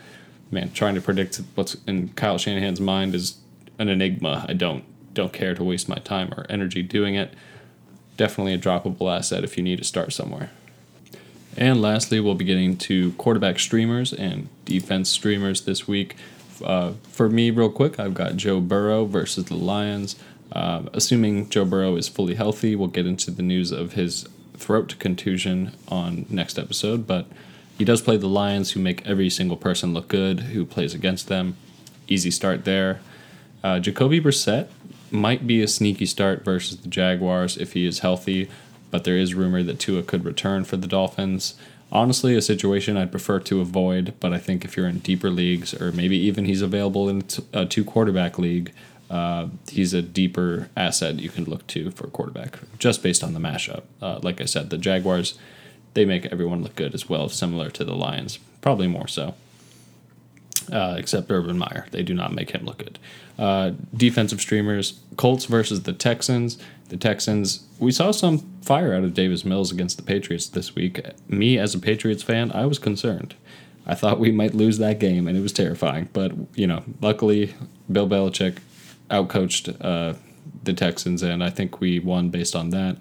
Man, 0.50 0.72
trying 0.72 0.96
to 0.96 1.02
predict 1.02 1.40
what's 1.54 1.78
in 1.86 2.10
Kyle 2.10 2.40
Shanahan's 2.40 2.82
mind 2.82 3.14
is 3.14 3.38
an 3.78 3.90
enigma. 3.90 4.48
I 4.50 4.54
don't 4.54 4.84
don't 5.14 5.32
care 5.32 5.54
to 5.54 5.64
waste 5.64 5.88
my 5.88 5.98
time 5.98 6.34
or 6.36 6.48
energy 6.50 6.82
doing 6.82 7.14
it. 7.14 7.36
Definitely 8.18 8.56
a 8.56 8.58
droppable 8.58 9.16
asset 9.16 9.44
if 9.44 9.56
you 9.56 9.62
need 9.62 9.78
to 9.78 9.84
start 9.84 10.14
somewhere. 10.14 10.50
And 11.56 11.80
lastly, 11.80 12.20
we'll 12.20 12.34
be 12.34 12.44
getting 12.44 12.76
to 12.78 13.12
quarterback 13.12 13.60
streamers 13.60 14.12
and 14.12 14.50
defense 14.66 15.10
streamers 15.12 15.62
this 15.62 15.88
week. 15.88 16.16
Uh, 16.66 16.94
for 17.04 17.30
me, 17.30 17.52
real 17.52 17.70
quick, 17.70 18.00
I've 18.00 18.16
got 18.16 18.36
Joe 18.36 18.60
Burrow 18.60 19.06
versus 19.06 19.46
the 19.46 19.56
Lions. 19.56 20.16
Uh, 20.52 20.86
assuming 20.92 21.48
Joe 21.50 21.66
Burrow 21.66 21.96
is 21.98 22.10
fully 22.10 22.34
healthy, 22.34 22.76
we'll 22.76 22.88
get 22.88 23.06
into 23.06 23.30
the 23.30 23.44
news 23.44 23.72
of 23.72 23.94
his 23.94 24.28
throat 24.60 24.96
contusion 25.00 25.72
on 25.88 26.26
next 26.30 26.60
episode. 26.60 27.08
But 27.08 27.28
he 27.78 27.86
does 27.86 28.02
play 28.02 28.18
the 28.18 28.28
Lions, 28.28 28.72
who 28.72 28.80
make 28.80 29.06
every 29.08 29.30
single 29.30 29.58
person 29.58 29.94
look 29.94 30.08
good 30.08 30.42
who 30.42 30.66
plays 30.66 30.94
against 30.94 31.28
them. 31.28 31.56
Easy 32.08 32.32
start 32.32 32.66
there. 32.66 33.00
Uh, 33.64 33.80
Jacoby 33.80 34.20
Brissett 34.22 34.68
might 35.12 35.48
be 35.48 35.62
a 35.62 35.68
sneaky 35.68 36.06
start 36.06 36.46
versus 36.46 36.78
the 36.78 36.88
Jaguars 36.88 37.58
if 37.58 37.74
he 37.74 37.86
is 37.86 38.00
healthy, 38.00 38.50
but 38.92 39.04
there 39.04 39.18
is 39.18 39.34
rumor 39.34 39.64
that 39.64 39.80
Tua 39.80 40.04
could 40.04 40.26
return 40.26 40.64
for 40.64 40.78
the 40.78 40.88
Dolphins 40.88 41.56
honestly 41.92 42.36
a 42.36 42.42
situation 42.42 42.98
I'd 42.98 43.12
prefer 43.12 43.40
to 43.42 43.62
avoid. 43.62 44.14
But 44.20 44.34
I 44.34 44.38
think 44.38 44.64
if 44.66 44.78
you're 44.78 44.88
in 44.88 45.00
deeper 45.00 45.30
leagues, 45.30 45.74
or 45.74 45.92
maybe 45.92 46.18
even 46.18 46.46
he's 46.46 46.62
available 46.62 47.10
in 47.10 47.24
a 47.54 47.66
two 47.66 47.84
quarterback 47.84 48.38
league, 48.38 48.74
uh, 49.10 49.48
he's 49.70 49.94
a 49.94 50.02
deeper 50.02 50.70
asset 50.78 51.20
you 51.20 51.30
can 51.30 51.46
look 51.46 51.66
to 51.68 51.92
for 51.92 52.08
quarterback 52.08 52.60
just 52.78 53.02
based 53.02 53.24
on 53.24 53.34
the 53.34 53.40
mashup. 53.40 53.84
Uh, 54.02 54.20
like 54.22 54.42
I 54.42 54.46
said, 54.46 54.70
the 54.70 54.78
Jaguars 54.78 55.38
they 55.96 56.06
make 56.06 56.28
everyone 56.28 56.62
look 56.62 56.76
good 56.76 56.94
as 56.94 57.10
well, 57.10 57.30
similar 57.30 57.72
to 57.72 57.84
the 57.84 57.96
Lions, 57.96 58.38
probably 58.62 58.88
more 58.88 59.08
so. 59.08 59.34
Uh, 60.72 60.96
except 61.00 61.32
Urban 61.32 61.58
Meyer, 61.58 61.88
they 61.90 62.04
do 62.04 62.14
not 62.14 62.32
make 62.32 62.52
him 62.52 62.64
look 62.64 62.78
good. 62.78 63.00
Uh, 63.40 63.72
defensive 63.96 64.40
streamers: 64.40 65.00
Colts 65.18 65.46
versus 65.46 65.84
the 65.84 65.94
Texans 65.94 66.60
the 66.90 66.98
Texans, 66.98 67.66
we 67.80 67.92
saw 67.92 68.12
some 68.12 68.40
fire 68.62 68.94
out 68.94 69.04
of 69.04 69.14
Davis 69.14 69.46
Mills 69.46 69.72
against 69.72 69.98
the 69.98 70.04
Patriots 70.04 70.48
this 70.48 70.76
week. 70.76 71.00
Me, 71.28 71.58
as 71.58 71.74
a 71.74 71.80
Patriots 71.80 72.24
fan, 72.24 72.52
I 72.52 72.66
was 72.66 72.80
concerned. 72.80 73.36
I 73.86 73.96
thought 73.96 74.20
we 74.20 74.32
might 74.32 74.54
lose 74.54 74.78
that 74.80 75.00
game, 75.00 75.28
and 75.28 75.38
it 75.38 75.42
was 75.42 75.54
terrifying. 75.54 76.10
But, 76.14 76.34
you 76.56 76.68
know, 76.68 76.84
luckily, 77.00 77.54
Bill 77.92 78.08
Belichick 78.08 78.58
outcoached 79.10 79.76
uh, 79.82 80.14
the 80.64 80.74
Texans, 80.74 81.24
and 81.24 81.44
I 81.44 81.50
think 81.50 81.80
we 81.80 82.00
won 82.00 82.30
based 82.30 82.56
on 82.56 82.70
that. 82.72 82.98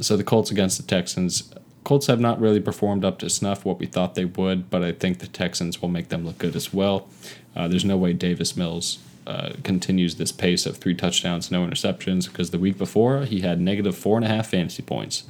So 0.00 0.16
the 0.16 0.24
Colts 0.24 0.50
against 0.50 0.78
the 0.78 0.86
Texans. 0.86 1.52
Colts 1.84 2.06
have 2.06 2.20
not 2.20 2.40
really 2.40 2.60
performed 2.60 3.04
up 3.04 3.18
to 3.18 3.28
snuff 3.28 3.64
what 3.64 3.78
we 3.78 3.86
thought 3.86 4.14
they 4.14 4.24
would, 4.24 4.70
but 4.70 4.82
I 4.82 4.92
think 4.92 5.18
the 5.18 5.26
Texans 5.26 5.82
will 5.82 5.88
make 5.88 6.08
them 6.08 6.24
look 6.24 6.38
good 6.38 6.54
as 6.54 6.72
well. 6.72 7.08
Uh, 7.56 7.68
there's 7.68 7.84
no 7.84 7.96
way 7.96 8.12
Davis 8.12 8.56
Mills 8.56 8.98
uh, 9.26 9.52
continues 9.62 10.16
this 10.16 10.32
pace 10.32 10.66
of 10.66 10.76
three 10.76 10.94
touchdowns, 10.94 11.50
no 11.50 11.66
interceptions, 11.66 12.26
because 12.28 12.50
the 12.50 12.58
week 12.58 12.78
before 12.78 13.24
he 13.24 13.40
had 13.40 13.60
negative 13.60 13.96
four 13.96 14.16
and 14.16 14.24
a 14.24 14.28
half 14.28 14.48
fantasy 14.48 14.82
points. 14.82 15.24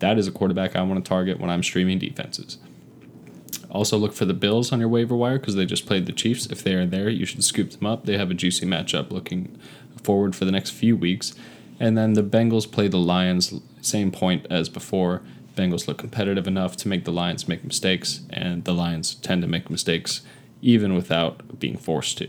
That 0.00 0.18
is 0.18 0.26
a 0.26 0.32
quarterback 0.32 0.74
I 0.74 0.82
want 0.82 1.04
to 1.04 1.08
target 1.08 1.38
when 1.38 1.50
I'm 1.50 1.62
streaming 1.62 1.98
defenses. 1.98 2.58
Also, 3.72 3.96
look 3.96 4.12
for 4.12 4.26
the 4.26 4.34
Bills 4.34 4.70
on 4.70 4.78
your 4.78 4.88
waiver 4.88 5.16
wire 5.16 5.38
because 5.38 5.56
they 5.56 5.64
just 5.64 5.86
played 5.86 6.06
the 6.06 6.12
Chiefs. 6.12 6.46
If 6.46 6.62
they 6.62 6.74
are 6.74 6.86
there, 6.86 7.08
you 7.08 7.24
should 7.24 7.42
scoop 7.42 7.70
them 7.70 7.86
up. 7.86 8.04
They 8.04 8.18
have 8.18 8.30
a 8.30 8.34
juicy 8.34 8.66
matchup 8.66 9.10
looking 9.10 9.58
forward 10.02 10.36
for 10.36 10.44
the 10.44 10.52
next 10.52 10.70
few 10.70 10.94
weeks. 10.94 11.34
And 11.80 11.96
then 11.96 12.12
the 12.12 12.22
Bengals 12.22 12.70
play 12.70 12.86
the 12.86 12.98
Lions, 12.98 13.60
same 13.80 14.12
point 14.12 14.46
as 14.50 14.68
before. 14.68 15.22
Bengals 15.56 15.88
look 15.88 15.98
competitive 15.98 16.46
enough 16.46 16.76
to 16.78 16.88
make 16.88 17.04
the 17.04 17.12
Lions 17.12 17.48
make 17.48 17.64
mistakes, 17.64 18.20
and 18.30 18.64
the 18.64 18.74
Lions 18.74 19.14
tend 19.16 19.42
to 19.42 19.48
make 19.48 19.70
mistakes 19.70 20.20
even 20.60 20.94
without 20.94 21.58
being 21.58 21.76
forced 21.76 22.18
to. 22.18 22.28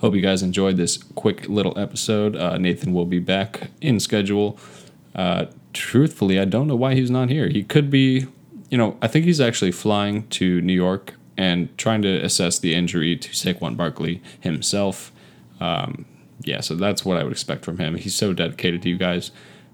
Hope 0.00 0.14
you 0.14 0.22
guys 0.22 0.42
enjoyed 0.42 0.78
this 0.78 0.96
quick 0.96 1.48
little 1.48 1.78
episode. 1.78 2.34
Uh, 2.34 2.56
Nathan 2.56 2.94
will 2.94 3.04
be 3.04 3.18
back 3.18 3.70
in 3.82 4.00
schedule. 4.00 4.58
Uh, 5.14 5.46
truthfully, 5.74 6.40
I 6.40 6.46
don't 6.46 6.66
know 6.66 6.76
why 6.76 6.94
he's 6.94 7.10
not 7.10 7.28
here. 7.28 7.48
He 7.48 7.62
could 7.62 7.90
be, 7.90 8.26
you 8.70 8.78
know, 8.78 8.96
I 9.02 9.08
think 9.08 9.24
he's 9.24 9.40
actually 9.40 9.72
flying 9.72 10.26
to 10.28 10.60
New 10.60 10.72
York 10.72 11.14
and 11.36 11.76
trying 11.76 12.02
to 12.02 12.24
assess 12.24 12.58
the 12.58 12.74
injury 12.74 13.16
to 13.16 13.30
Saquon 13.30 13.76
Barkley 13.76 14.22
himself. 14.40 15.12
Um, 15.60 16.06
yeah, 16.42 16.60
so 16.60 16.74
that's 16.74 17.04
what 17.04 17.16
I 17.16 17.24
would 17.24 17.32
expect 17.32 17.64
from 17.64 17.78
him. 17.78 17.96
He's 17.96 18.14
so 18.14 18.32
dedicated 18.32 18.82
to 18.82 18.88
you 18.88 18.96
guys. 18.96 19.30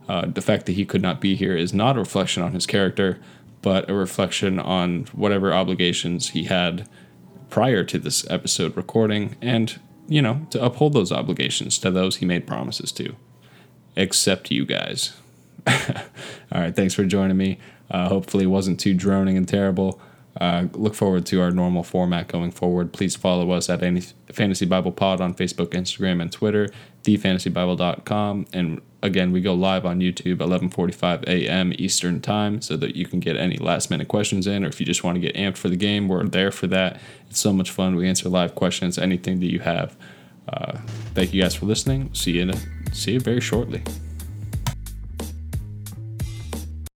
Uh, 0.08 0.26
the 0.26 0.42
fact 0.42 0.66
that 0.66 0.72
he 0.72 0.84
could 0.84 1.02
not 1.02 1.20
be 1.20 1.34
here 1.34 1.56
is 1.56 1.72
not 1.72 1.96
a 1.96 2.00
reflection 2.00 2.42
on 2.42 2.52
his 2.52 2.66
character, 2.66 3.20
but 3.62 3.88
a 3.90 3.94
reflection 3.94 4.58
on 4.58 5.04
whatever 5.12 5.52
obligations 5.52 6.30
he 6.30 6.44
had 6.44 6.88
prior 7.50 7.84
to 7.84 7.98
this 7.98 8.28
episode 8.30 8.76
recording 8.76 9.36
and 9.40 9.78
you 10.08 10.22
know, 10.22 10.46
to 10.50 10.64
uphold 10.64 10.92
those 10.92 11.12
obligations 11.12 11.78
to 11.78 11.90
those 11.90 12.16
he 12.16 12.26
made 12.26 12.46
promises 12.46 12.92
to, 12.92 13.16
except 13.96 14.50
you 14.50 14.64
guys. 14.64 15.12
All 16.52 16.60
right, 16.60 16.74
thanks 16.74 16.94
for 16.94 17.04
joining 17.04 17.36
me. 17.36 17.58
Uh, 17.90 18.08
hopefully, 18.08 18.44
it 18.44 18.48
wasn't 18.48 18.80
too 18.80 18.94
droning 18.94 19.36
and 19.36 19.48
terrible. 19.48 20.00
Uh, 20.40 20.66
look 20.72 20.94
forward 20.94 21.24
to 21.26 21.40
our 21.40 21.50
normal 21.50 21.82
format 21.82 22.28
going 22.28 22.50
forward. 22.50 22.92
Please 22.92 23.16
follow 23.16 23.50
us 23.52 23.70
at 23.70 23.82
any 23.82 24.02
Fantasy 24.32 24.66
Bible 24.66 24.92
Pod 24.92 25.20
on 25.20 25.34
Facebook, 25.34 25.68
Instagram, 25.68 26.20
and 26.20 26.30
Twitter, 26.30 26.68
thefantasybible.com. 27.04 28.46
And 28.52 28.82
again, 29.02 29.32
we 29.32 29.40
go 29.40 29.54
live 29.54 29.86
on 29.86 30.00
YouTube 30.00 30.36
11:45 30.36 31.24
a.m. 31.26 31.72
Eastern 31.78 32.20
Time, 32.20 32.60
so 32.60 32.76
that 32.76 32.96
you 32.96 33.06
can 33.06 33.18
get 33.18 33.36
any 33.36 33.56
last 33.56 33.90
minute 33.90 34.08
questions 34.08 34.46
in, 34.46 34.64
or 34.64 34.68
if 34.68 34.78
you 34.78 34.84
just 34.84 35.02
want 35.02 35.16
to 35.16 35.20
get 35.20 35.34
amped 35.36 35.56
for 35.56 35.70
the 35.70 35.76
game, 35.76 36.06
we're 36.06 36.24
there 36.24 36.50
for 36.50 36.66
that. 36.66 37.00
It's 37.30 37.40
so 37.40 37.52
much 37.52 37.70
fun. 37.70 37.96
We 37.96 38.06
answer 38.06 38.28
live 38.28 38.54
questions, 38.54 38.98
anything 38.98 39.40
that 39.40 39.50
you 39.50 39.60
have. 39.60 39.96
Uh, 40.48 40.78
thank 41.14 41.32
you 41.32 41.42
guys 41.42 41.54
for 41.54 41.66
listening. 41.66 42.12
See 42.12 42.32
you 42.32 42.42
in 42.42 42.50
a, 42.50 42.56
see 42.92 43.12
you 43.12 43.20
very 43.20 43.40
shortly. 43.40 43.82